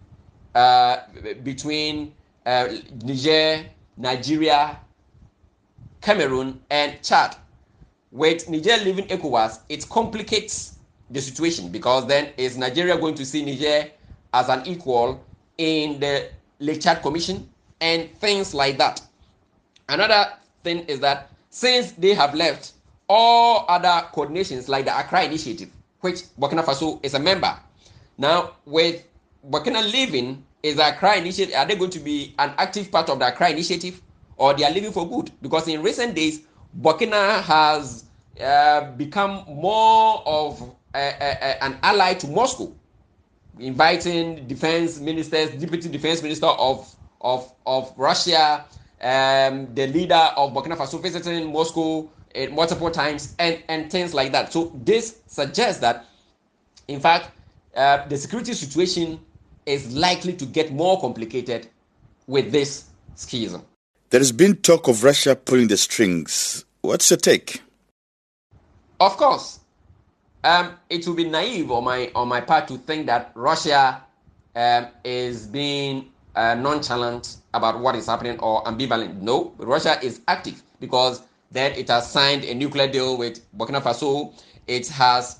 uh, 0.55 0.99
between 1.43 2.13
uh, 2.45 2.69
Niger, 3.03 3.65
Nigeria, 3.97 4.79
Cameroon, 5.99 6.61
and 6.69 7.01
Chad. 7.03 7.35
With 8.11 8.49
Niger 8.49 8.77
leaving 8.83 9.07
ECOWAS, 9.07 9.59
it 9.69 9.87
complicates 9.87 10.75
the 11.09 11.21
situation 11.21 11.69
because 11.69 12.05
then 12.07 12.29
is 12.37 12.57
Nigeria 12.57 12.97
going 12.97 13.15
to 13.15 13.25
see 13.25 13.43
Niger 13.43 13.89
as 14.33 14.49
an 14.49 14.65
equal 14.67 15.23
in 15.57 15.99
the 15.99 16.29
Lake 16.59 16.81
Chad 16.81 17.01
Commission 17.01 17.49
and 17.79 18.09
things 18.19 18.53
like 18.53 18.77
that. 18.77 19.01
Another 19.87 20.33
thing 20.63 20.79
is 20.87 20.99
that 20.99 21.29
since 21.49 21.91
they 21.93 22.13
have 22.13 22.33
left 22.35 22.73
all 23.07 23.65
other 23.67 24.07
coordinations 24.13 24.67
like 24.67 24.85
the 24.85 24.97
Accra 24.97 25.23
Initiative, 25.23 25.69
which 26.01 26.23
Burkina 26.39 26.63
Faso 26.63 26.99
is 27.03 27.13
a 27.13 27.19
member, 27.19 27.57
now 28.17 28.51
with 28.65 29.03
Burkina 29.49 29.89
leaving, 29.91 30.45
is 30.63 30.75
the 30.75 30.87
Accra 30.89 31.17
Initiative, 31.17 31.55
are 31.55 31.65
they 31.65 31.75
going 31.75 31.89
to 31.91 31.99
be 31.99 32.35
an 32.39 32.53
active 32.57 32.91
part 32.91 33.09
of 33.09 33.19
the 33.19 33.27
Accra 33.27 33.49
Initiative 33.49 34.01
or 34.37 34.53
they 34.53 34.63
are 34.63 34.71
leaving 34.71 34.91
for 34.91 35.09
good? 35.09 35.31
Because 35.41 35.67
in 35.67 35.81
recent 35.81 36.13
days, 36.15 36.41
Burkina 36.79 37.41
has 37.41 38.05
uh, 38.39 38.91
become 38.91 39.43
more 39.47 40.23
of 40.25 40.61
a, 40.93 40.99
a, 40.99 41.63
an 41.63 41.77
ally 41.83 42.13
to 42.15 42.27
Moscow, 42.27 42.71
inviting 43.59 44.47
defense 44.47 44.99
ministers, 44.99 45.51
deputy 45.51 45.89
defense 45.89 46.21
minister 46.21 46.47
of, 46.47 46.93
of, 47.19 47.51
of 47.65 47.93
Russia, 47.97 48.65
um, 49.01 49.73
the 49.73 49.87
leader 49.87 50.29
of 50.37 50.53
Burkina 50.53 50.77
Faso 50.77 51.01
visiting 51.01 51.51
Moscow 51.51 52.09
uh, 52.35 52.47
multiple 52.51 52.89
times, 52.89 53.35
and, 53.39 53.61
and 53.67 53.91
things 53.91 54.13
like 54.13 54.31
that. 54.31 54.53
So 54.53 54.71
this 54.85 55.19
suggests 55.27 55.81
that, 55.81 56.05
in 56.87 56.99
fact, 56.99 57.31
uh, 57.75 58.07
the 58.07 58.17
security 58.17 58.53
situation 58.53 59.19
is 59.65 59.93
likely 59.93 60.33
to 60.33 60.45
get 60.45 60.71
more 60.71 60.99
complicated 60.99 61.67
with 62.27 62.51
this 62.51 62.85
schism. 63.15 63.63
There 64.11 64.19
has 64.19 64.33
been 64.33 64.57
talk 64.57 64.89
of 64.89 65.05
Russia 65.05 65.37
pulling 65.37 65.69
the 65.69 65.77
strings. 65.77 66.65
What's 66.81 67.09
your 67.09 67.15
take? 67.15 67.61
Of 68.99 69.15
course, 69.15 69.61
um, 70.43 70.73
it 70.89 71.07
would 71.07 71.15
be 71.15 71.23
naive 71.23 71.71
on 71.71 71.85
my 71.85 72.11
on 72.13 72.27
my 72.27 72.41
part 72.41 72.67
to 72.67 72.77
think 72.77 73.05
that 73.05 73.31
Russia 73.35 74.03
um, 74.53 74.87
is 75.05 75.47
being 75.47 76.09
uh, 76.35 76.55
nonchalant 76.55 77.37
about 77.53 77.79
what 77.79 77.95
is 77.95 78.07
happening 78.07 78.37
or 78.39 78.61
ambivalent. 78.65 79.21
No, 79.21 79.53
Russia 79.57 79.97
is 80.03 80.19
active 80.27 80.61
because 80.81 81.21
then 81.49 81.71
it 81.71 81.87
has 81.87 82.11
signed 82.11 82.43
a 82.43 82.53
nuclear 82.53 82.91
deal 82.91 83.17
with 83.17 83.39
Burkina 83.57 83.81
Faso. 83.81 84.33
It 84.67 84.89
has 84.89 85.39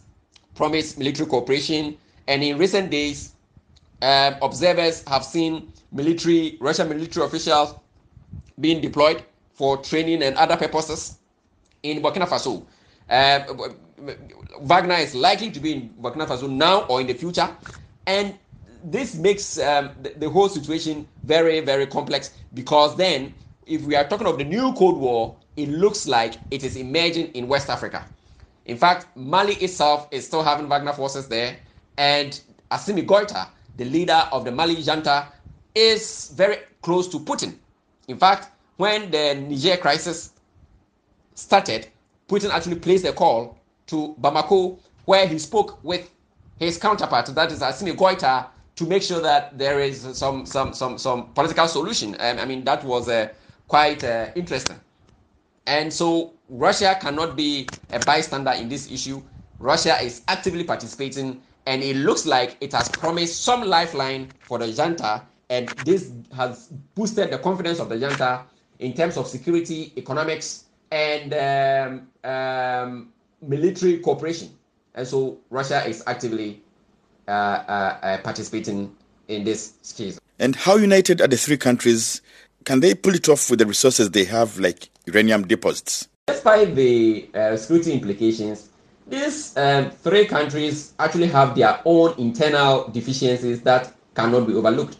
promised 0.56 0.98
military 0.98 1.28
cooperation, 1.28 1.98
and 2.26 2.42
in 2.42 2.58
recent 2.58 2.90
days, 2.90 3.34
uh, 4.02 4.36
observers 4.42 5.04
have 5.10 5.26
seen 5.26 5.74
military 5.92 6.56
Russian 6.62 6.88
military 6.88 7.26
officials 7.26 7.76
being 8.60 8.82
deployed 8.82 9.24
for 9.54 9.78
training 9.78 10.24
and 10.24 10.36
other 10.38 10.58
purposes 10.58 11.18
in 11.84 12.02
Burkina 12.02 12.28
Faso. 12.28 12.66
Uh, 13.10 13.70
Wagner 14.62 14.96
is 14.96 15.14
likely 15.14 15.52
to 15.52 15.60
be 15.60 15.74
in 15.74 15.90
Burkina 16.02 16.28
Faso 16.28 16.50
now 16.50 16.82
or 16.84 17.02
in 17.02 17.08
the 17.08 17.14
future, 17.14 17.50
and 18.08 18.38
this 18.84 19.16
makes 19.16 19.60
um, 19.60 19.92
the, 20.02 20.10
the, 20.18 20.30
whole 20.30 20.50
situation 20.50 21.08
very, 21.24 21.60
very 21.60 21.86
complex 21.86 22.32
because 22.54 22.96
then, 22.96 23.34
if 23.68 23.84
we 23.84 23.96
are 23.96 24.08
talking 24.08 24.26
of 24.26 24.38
the 24.38 24.44
new 24.44 24.74
Cold 24.74 24.98
War, 25.00 25.36
it 25.56 25.70
looks 25.70 26.08
like 26.08 26.36
it 26.50 26.64
is 26.64 26.76
emerging 26.76 27.28
in 27.34 27.48
West 27.48 27.70
Africa. 27.70 28.06
In 28.66 28.78
fact, 28.78 29.06
Mali 29.16 29.56
itself 29.56 30.08
is 30.12 30.26
still 30.26 30.44
having 30.44 30.68
Wagner 30.68 30.94
forces 30.94 31.28
there, 31.28 31.58
and 31.98 32.40
Assimi 32.72 33.06
Goita, 33.06 33.48
the 33.78 33.86
leader 33.86 34.28
of 34.32 34.46
the 34.46 34.52
Mali 34.52 34.76
junta, 34.76 35.28
is 35.76 36.32
very 36.36 36.58
close 36.82 37.08
to 37.10 37.20
Putin. 37.20 37.56
In 38.08 38.18
fact, 38.18 38.50
when 38.78 39.12
the 39.12 39.36
Niger 39.36 39.78
crisis 39.78 40.32
started, 41.36 41.88
Putin 42.28 42.50
actually 42.50 42.76
placed 42.76 43.06
a 43.06 43.14
call 43.14 43.58
to 43.88 44.16
Bamako 44.22 44.80
where 45.06 45.28
he 45.28 45.38
spoke 45.40 45.84
with 45.84 46.10
his 46.60 46.78
counterpart, 46.78 47.26
that 47.28 47.52
is 47.52 47.62
Assimi 47.62 47.94
Goita, 47.96 48.48
to 48.76 48.86
make 48.86 49.04
sure 49.04 49.20
that 49.22 49.58
there 49.58 49.80
is 49.80 50.02
some 50.18 50.46
some 50.46 50.74
some 50.74 50.98
some 50.98 51.28
political 51.34 51.68
solution. 51.68 52.16
Um, 52.20 52.38
I 52.40 52.46
mean, 52.46 52.64
that 52.66 52.84
was 52.84 53.10
uh, 53.10 53.30
quite 53.68 54.04
uh, 54.04 54.28
interesting. 54.36 54.80
And 55.68 55.92
so 55.92 56.34
Russia 56.50 56.98
cannot 57.00 57.36
be 57.36 57.68
a 57.92 58.00
bystander 58.00 58.52
in 58.52 58.70
this 58.70 58.92
issue. 58.92 59.22
Russia 59.60 60.02
is 60.02 60.22
actively 60.28 60.64
participating, 60.64 61.42
and 61.66 61.84
it 61.84 61.96
looks 61.96 62.26
like 62.26 62.58
it 62.62 62.72
has 62.74 62.90
promised 62.90 63.44
some 63.44 63.62
lifeline 63.64 64.30
for 64.40 64.58
the 64.58 64.68
junta, 64.72 65.22
and 65.52 65.68
this 65.86 66.14
has 66.34 66.70
boosted 66.96 67.30
the 67.30 67.38
confidence 67.38 67.80
of 67.80 67.90
the 67.90 67.98
junta 67.98 68.44
in 68.80 68.94
terms 68.94 69.18
of 69.18 69.28
security, 69.28 69.92
economics, 69.98 70.64
and 70.92 71.34
um, 71.34 72.32
um, 72.32 73.10
military 73.42 74.00
cooperation. 74.00 74.50
And 74.96 75.06
so 75.06 75.38
Russia 75.50 75.86
is 75.86 76.04
actively 76.08 76.64
uh, 77.28 77.32
uh, 77.32 78.00
uh, 78.02 78.18
participating 78.20 78.96
in 79.28 79.44
this 79.44 79.74
scheme. 79.82 80.14
And 80.40 80.56
how 80.56 80.78
united 80.78 81.20
are 81.22 81.28
the 81.28 81.38
three 81.38 81.58
countries? 81.58 82.22
Can 82.64 82.80
they 82.80 82.96
pull 82.96 83.14
it 83.14 83.28
off 83.28 83.50
with 83.50 83.60
the 83.60 83.66
resources 83.66 84.10
they 84.10 84.24
have, 84.26 84.58
like 84.58 84.90
uranium 85.06 85.46
deposits? 85.48 86.08
Despite 86.28 86.76
the 86.76 87.30
uh, 87.34 87.58
security 87.58 87.92
implications, 87.92 88.70
these 89.06 89.56
um, 89.58 89.92
three 89.92 90.26
countries 90.26 90.94
actually 90.98 91.28
have 91.28 91.56
their 91.56 91.82
own 91.84 92.16
internal 92.18 92.88
deficiencies 92.90 93.62
that 93.64 93.94
cannot 94.16 94.48
be 94.48 94.54
overlooked. 94.54 94.98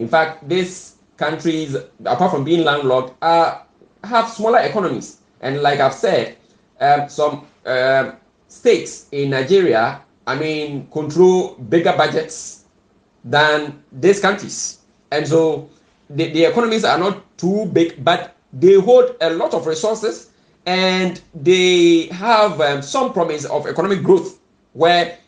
In 0.00 0.08
fact, 0.08 0.48
these 0.48 0.96
countries, 1.18 1.76
apart 2.06 2.30
from 2.32 2.42
being 2.42 2.64
landlocked, 2.64 3.14
are, 3.20 3.66
have 4.02 4.30
smaller 4.30 4.60
economies. 4.60 5.18
And 5.42 5.60
like 5.60 5.78
I've 5.78 5.92
said, 5.92 6.38
um, 6.80 7.06
some 7.10 7.46
uh, 7.66 8.12
states 8.48 9.08
in 9.12 9.28
Nigeria, 9.30 10.00
I 10.26 10.36
mean, 10.36 10.88
control 10.90 11.54
bigger 11.68 11.92
budgets 11.92 12.64
than 13.24 13.84
these 13.92 14.20
countries. 14.20 14.78
And 15.10 15.28
so 15.28 15.68
the, 16.08 16.30
the 16.32 16.44
economies 16.46 16.84
are 16.84 16.98
not 16.98 17.20
too 17.36 17.66
big, 17.66 18.02
but 18.02 18.34
they 18.54 18.74
hold 18.80 19.16
a 19.20 19.28
lot 19.28 19.52
of 19.52 19.66
resources 19.66 20.30
and 20.64 21.20
they 21.34 22.06
have 22.06 22.58
um, 22.62 22.80
some 22.80 23.12
promise 23.12 23.44
of 23.44 23.66
economic 23.66 24.02
growth 24.02 24.38
where 24.72 25.18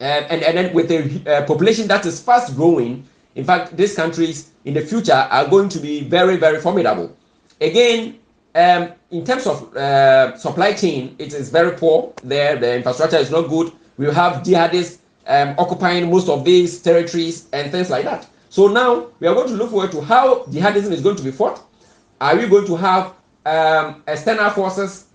uh, 0.00 0.04
and, 0.04 0.42
and 0.42 0.58
then 0.58 0.72
with 0.72 0.90
a 0.90 1.38
uh, 1.38 1.46
population 1.46 1.88
that 1.88 2.06
is 2.06 2.20
fast 2.20 2.54
growing 2.54 3.06
in 3.34 3.44
fact 3.44 3.76
these 3.76 3.94
countries 3.94 4.50
in 4.64 4.74
the 4.74 4.80
future 4.80 5.26
are 5.30 5.46
going 5.48 5.68
to 5.68 5.78
be 5.78 6.02
very 6.02 6.36
very 6.36 6.60
formidable 6.60 7.14
again 7.60 8.18
um, 8.54 8.92
in 9.10 9.24
terms 9.24 9.46
of 9.46 9.76
uh, 9.76 10.36
supply 10.36 10.72
chain, 10.72 11.16
it 11.18 11.34
is 11.34 11.50
very 11.50 11.76
poor 11.76 12.12
there. 12.22 12.56
The 12.56 12.76
infrastructure 12.76 13.16
is 13.16 13.30
not 13.30 13.48
good. 13.48 13.72
We 13.96 14.06
have 14.06 14.42
jihadists 14.42 14.98
um, 15.26 15.54
occupying 15.58 16.10
most 16.10 16.28
of 16.28 16.44
these 16.44 16.80
territories 16.80 17.48
and 17.52 17.70
things 17.72 17.90
like 17.90 18.04
that. 18.04 18.28
So 18.50 18.68
now 18.68 19.08
we 19.18 19.26
are 19.26 19.34
going 19.34 19.48
to 19.48 19.54
look 19.54 19.70
forward 19.70 19.90
to 19.92 20.00
how 20.00 20.44
jihadism 20.44 20.92
is 20.92 21.00
going 21.00 21.16
to 21.16 21.22
be 21.22 21.32
fought. 21.32 21.62
Are 22.20 22.36
we 22.36 22.46
going 22.46 22.66
to 22.66 22.76
have 22.76 23.14
um, 23.44 24.02
external 24.06 24.50
forces 24.50 25.06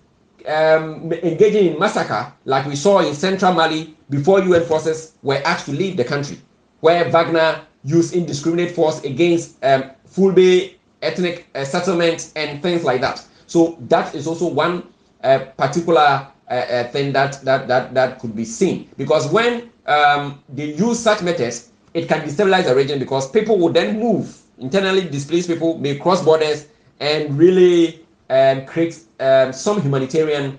um, 0.46 1.12
engaging 1.12 1.72
in 1.72 1.78
massacre 1.78 2.32
like 2.44 2.66
we 2.66 2.76
saw 2.76 3.00
in 3.00 3.14
central 3.14 3.52
Mali 3.52 3.94
before 4.08 4.40
UN 4.40 4.64
forces 4.64 5.12
were 5.22 5.40
asked 5.44 5.66
to 5.66 5.72
leave 5.72 5.96
the 5.96 6.04
country, 6.04 6.38
where 6.80 7.08
Wagner 7.10 7.60
used 7.84 8.14
indiscriminate 8.14 8.74
force 8.74 9.02
against 9.04 9.62
um, 9.64 9.90
Fulbe 10.06 10.74
ethnic 11.02 11.46
uh, 11.54 11.64
settlements 11.64 12.32
and 12.36 12.62
things 12.62 12.84
like 12.84 13.00
that. 13.00 13.24
So 13.46 13.78
that 13.88 14.14
is 14.14 14.26
also 14.26 14.46
one 14.48 14.88
uh, 15.24 15.38
particular 15.56 16.26
uh, 16.50 16.52
uh, 16.52 16.88
thing 16.88 17.12
that, 17.12 17.40
that, 17.44 17.68
that, 17.68 17.94
that 17.94 18.18
could 18.18 18.36
be 18.36 18.44
seen. 18.44 18.88
Because 18.96 19.30
when 19.30 19.70
um, 19.86 20.42
they 20.48 20.74
use 20.74 20.98
such 20.98 21.22
methods, 21.22 21.70
it 21.94 22.08
can 22.08 22.20
destabilize 22.20 22.64
the 22.64 22.74
region 22.74 22.98
because 22.98 23.30
people 23.30 23.58
will 23.58 23.72
then 23.72 23.98
move. 23.98 24.36
Internally 24.58 25.08
displaced 25.08 25.48
people 25.48 25.78
may 25.78 25.96
cross 25.96 26.22
borders 26.22 26.68
and 27.00 27.36
really 27.36 28.04
um, 28.28 28.66
create 28.66 29.00
um, 29.18 29.52
some 29.52 29.80
humanitarian 29.80 30.58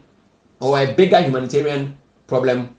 or 0.59 0.79
a 0.79 0.93
bigger 0.93 1.21
humanitarian 1.21 1.97
problem 2.27 2.75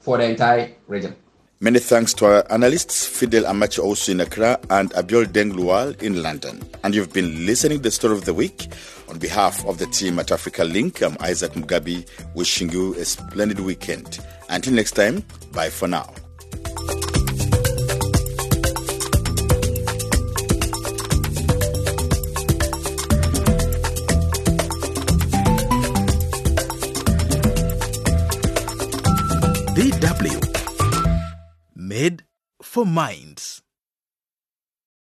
for 0.00 0.18
the 0.18 0.24
entire 0.24 0.72
region. 0.86 1.14
Many 1.60 1.80
thanks 1.80 2.14
to 2.14 2.26
our 2.26 2.52
analysts 2.52 3.04
Fidel 3.04 3.42
Amakye 3.42 3.80
also 3.80 4.12
in 4.12 4.20
Accra 4.20 4.60
and 4.70 4.90
Abiol 4.92 5.24
Deng 5.24 5.54
Lual 5.54 6.00
in 6.00 6.22
London. 6.22 6.62
And 6.84 6.94
you've 6.94 7.12
been 7.12 7.46
listening 7.46 7.78
to 7.78 7.82
the 7.82 7.90
story 7.90 8.16
of 8.16 8.24
the 8.24 8.32
week. 8.32 8.68
On 9.08 9.18
behalf 9.18 9.66
of 9.66 9.78
the 9.78 9.86
team 9.86 10.20
at 10.20 10.30
Africa 10.30 10.62
Link, 10.62 11.02
I'm 11.02 11.16
Isaac 11.18 11.52
Mugabi 11.54 12.06
wishing 12.36 12.70
you 12.70 12.94
a 12.94 13.04
splendid 13.04 13.58
weekend. 13.58 14.20
Until 14.48 14.74
next 14.74 14.92
time, 14.92 15.24
bye 15.52 15.68
for 15.68 15.88
now. 15.88 16.14
DW 29.74 30.47
head 31.98 32.24
for 32.62 32.86
minds. 32.86 33.62